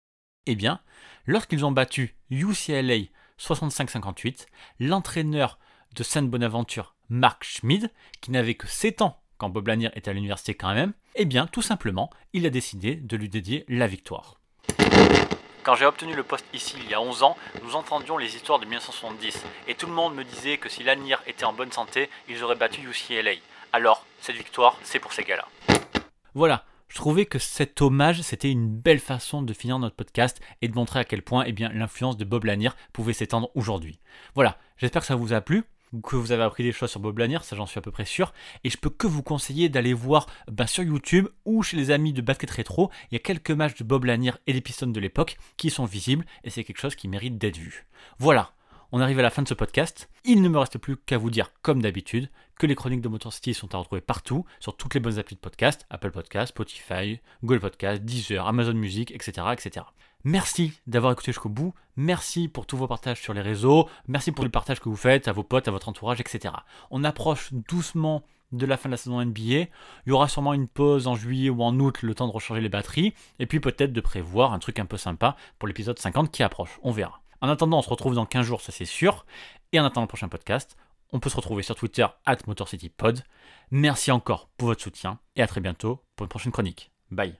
Eh 0.46 0.56
bien, 0.56 0.80
lorsqu'ils 1.26 1.64
ont 1.64 1.72
battu 1.72 2.16
UCLA 2.30 3.06
65-58, 3.38 4.46
l'entraîneur 4.80 5.58
de 5.94 6.02
Sainte-Bonaventure, 6.02 6.94
Mark 7.10 7.44
Schmid, 7.44 7.90
qui 8.20 8.30
n'avait 8.30 8.54
que 8.54 8.66
7 8.66 9.02
ans 9.02 9.20
quand 9.38 9.48
Bob 9.48 9.68
Lanier 9.68 9.90
était 9.94 10.10
à 10.10 10.14
l'université 10.14 10.54
quand 10.54 10.74
même, 10.74 10.92
eh 11.14 11.24
bien, 11.24 11.46
tout 11.46 11.62
simplement, 11.62 12.10
il 12.32 12.44
a 12.44 12.50
décidé 12.50 12.96
de 12.96 13.16
lui 13.16 13.28
dédier 13.28 13.64
la 13.68 13.86
victoire. 13.86 14.40
Quand 15.62 15.74
j'ai 15.74 15.86
obtenu 15.86 16.14
le 16.14 16.22
poste 16.22 16.46
ici 16.52 16.76
il 16.82 16.90
y 16.90 16.94
a 16.94 17.00
11 17.00 17.22
ans, 17.22 17.36
nous 17.62 17.76
entendions 17.76 18.18
les 18.18 18.34
histoires 18.34 18.58
de 18.58 18.64
1970, 18.64 19.44
et 19.68 19.74
tout 19.74 19.86
le 19.86 19.92
monde 19.92 20.14
me 20.14 20.24
disait 20.24 20.58
que 20.58 20.68
si 20.68 20.82
Lanier 20.82 21.16
était 21.26 21.44
en 21.44 21.52
bonne 21.52 21.72
santé, 21.72 22.10
ils 22.28 22.42
auraient 22.42 22.56
battu 22.56 22.80
UCLA. 22.80 23.32
Alors, 23.72 24.04
cette 24.20 24.36
victoire, 24.36 24.76
c'est 24.82 24.98
pour 24.98 25.12
ces 25.12 25.24
gars-là. 25.24 25.46
Voilà, 26.34 26.64
je 26.88 26.96
trouvais 26.96 27.26
que 27.26 27.38
cet 27.38 27.82
hommage, 27.82 28.22
c'était 28.22 28.50
une 28.50 28.68
belle 28.68 28.98
façon 28.98 29.42
de 29.42 29.52
finir 29.52 29.78
notre 29.78 29.96
podcast 29.96 30.40
et 30.62 30.68
de 30.68 30.74
montrer 30.74 31.00
à 31.00 31.04
quel 31.04 31.22
point 31.22 31.44
eh 31.46 31.52
bien, 31.52 31.70
l'influence 31.72 32.16
de 32.16 32.24
Bob 32.24 32.44
Lanier 32.44 32.70
pouvait 32.92 33.12
s'étendre 33.12 33.50
aujourd'hui. 33.54 34.00
Voilà, 34.34 34.58
j'espère 34.78 35.02
que 35.02 35.08
ça 35.08 35.16
vous 35.16 35.32
a 35.32 35.40
plu. 35.40 35.64
Que 36.02 36.16
vous 36.16 36.32
avez 36.32 36.42
appris 36.42 36.62
des 36.62 36.72
choses 36.72 36.90
sur 36.90 37.00
Bob 37.00 37.18
Lanier, 37.18 37.38
ça 37.42 37.56
j'en 37.56 37.66
suis 37.66 37.78
à 37.78 37.82
peu 37.82 37.90
près 37.90 38.04
sûr. 38.04 38.32
Et 38.64 38.70
je 38.70 38.76
peux 38.76 38.90
que 38.90 39.06
vous 39.06 39.22
conseiller 39.22 39.68
d'aller 39.68 39.92
voir 39.92 40.26
ben, 40.50 40.66
sur 40.66 40.84
YouTube 40.84 41.28
ou 41.44 41.62
chez 41.62 41.76
les 41.76 41.90
amis 41.90 42.12
de 42.12 42.20
Basket 42.20 42.50
Rétro, 42.50 42.90
il 43.10 43.14
y 43.14 43.16
a 43.16 43.20
quelques 43.20 43.50
matchs 43.50 43.76
de 43.76 43.84
Bob 43.84 44.04
Lanier 44.04 44.32
et 44.46 44.52
des 44.52 44.60
Pistons 44.60 44.86
de 44.86 45.00
l'époque 45.00 45.36
qui 45.56 45.70
sont 45.70 45.84
visibles 45.84 46.24
et 46.44 46.50
c'est 46.50 46.64
quelque 46.64 46.80
chose 46.80 46.94
qui 46.94 47.08
mérite 47.08 47.38
d'être 47.38 47.56
vu. 47.56 47.86
Voilà, 48.18 48.52
on 48.92 49.00
arrive 49.00 49.18
à 49.18 49.22
la 49.22 49.30
fin 49.30 49.42
de 49.42 49.48
ce 49.48 49.54
podcast. 49.54 50.08
Il 50.24 50.40
ne 50.40 50.48
me 50.48 50.58
reste 50.58 50.78
plus 50.78 50.96
qu'à 50.96 51.18
vous 51.18 51.30
dire, 51.30 51.52
comme 51.62 51.82
d'habitude, 51.82 52.30
que 52.58 52.66
les 52.66 52.74
chroniques 52.74 53.02
de 53.02 53.08
Motor 53.08 53.32
City 53.32 53.52
sont 53.52 53.74
à 53.74 53.78
retrouver 53.78 54.00
partout, 54.00 54.44
sur 54.60 54.76
toutes 54.76 54.94
les 54.94 55.00
bonnes 55.00 55.18
applis 55.18 55.36
de 55.36 55.40
podcast, 55.40 55.86
Apple 55.90 56.10
Podcast, 56.10 56.48
Spotify, 56.48 57.20
Google 57.42 57.60
Podcast, 57.60 58.02
Deezer, 58.02 58.46
Amazon 58.46 58.74
Music, 58.74 59.10
etc. 59.10 59.48
etc. 59.52 59.86
Merci 60.24 60.72
d'avoir 60.86 61.12
écouté 61.12 61.32
jusqu'au 61.32 61.48
bout. 61.48 61.74
Merci 61.96 62.48
pour 62.48 62.66
tous 62.66 62.76
vos 62.76 62.88
partages 62.88 63.20
sur 63.20 63.34
les 63.34 63.42
réseaux. 63.42 63.88
Merci 64.08 64.32
pour 64.32 64.44
le 64.44 64.50
partage 64.50 64.80
que 64.80 64.88
vous 64.88 64.96
faites 64.96 65.28
à 65.28 65.32
vos 65.32 65.44
potes, 65.44 65.68
à 65.68 65.70
votre 65.70 65.88
entourage, 65.88 66.20
etc. 66.20 66.54
On 66.90 67.04
approche 67.04 67.52
doucement 67.52 68.24
de 68.52 68.64
la 68.64 68.78
fin 68.78 68.88
de 68.88 68.94
la 68.94 68.96
saison 68.96 69.22
NBA. 69.22 69.42
Il 69.42 69.68
y 70.06 70.12
aura 70.12 70.28
sûrement 70.28 70.54
une 70.54 70.66
pause 70.66 71.06
en 71.06 71.14
juillet 71.14 71.50
ou 71.50 71.62
en 71.62 71.78
août, 71.78 72.02
le 72.02 72.14
temps 72.14 72.26
de 72.26 72.32
recharger 72.32 72.62
les 72.62 72.68
batteries. 72.70 73.12
Et 73.38 73.46
puis 73.46 73.60
peut-être 73.60 73.92
de 73.92 74.00
prévoir 74.00 74.54
un 74.54 74.58
truc 74.58 74.78
un 74.78 74.86
peu 74.86 74.96
sympa 74.96 75.36
pour 75.58 75.68
l'épisode 75.68 75.98
50 75.98 76.32
qui 76.32 76.42
approche. 76.42 76.80
On 76.82 76.90
verra. 76.90 77.20
En 77.40 77.48
attendant, 77.48 77.78
on 77.78 77.82
se 77.82 77.90
retrouve 77.90 78.14
dans 78.14 78.26
15 78.26 78.44
jours, 78.44 78.60
ça 78.60 78.72
c'est 78.72 78.84
sûr. 78.84 79.26
Et 79.72 79.80
en 79.80 79.84
attendant 79.84 80.02
le 80.02 80.08
prochain 80.08 80.28
podcast, 80.28 80.76
on 81.12 81.20
peut 81.20 81.30
se 81.30 81.36
retrouver 81.36 81.62
sur 81.62 81.74
Twitter 81.74 82.06
at 82.26 82.38
MotorCityPod. 82.46 83.22
Merci 83.70 84.10
encore 84.10 84.48
pour 84.56 84.68
votre 84.68 84.82
soutien 84.82 85.18
et 85.36 85.42
à 85.42 85.46
très 85.46 85.60
bientôt 85.60 86.02
pour 86.16 86.24
une 86.24 86.30
prochaine 86.30 86.52
chronique. 86.52 86.90
Bye. 87.10 87.38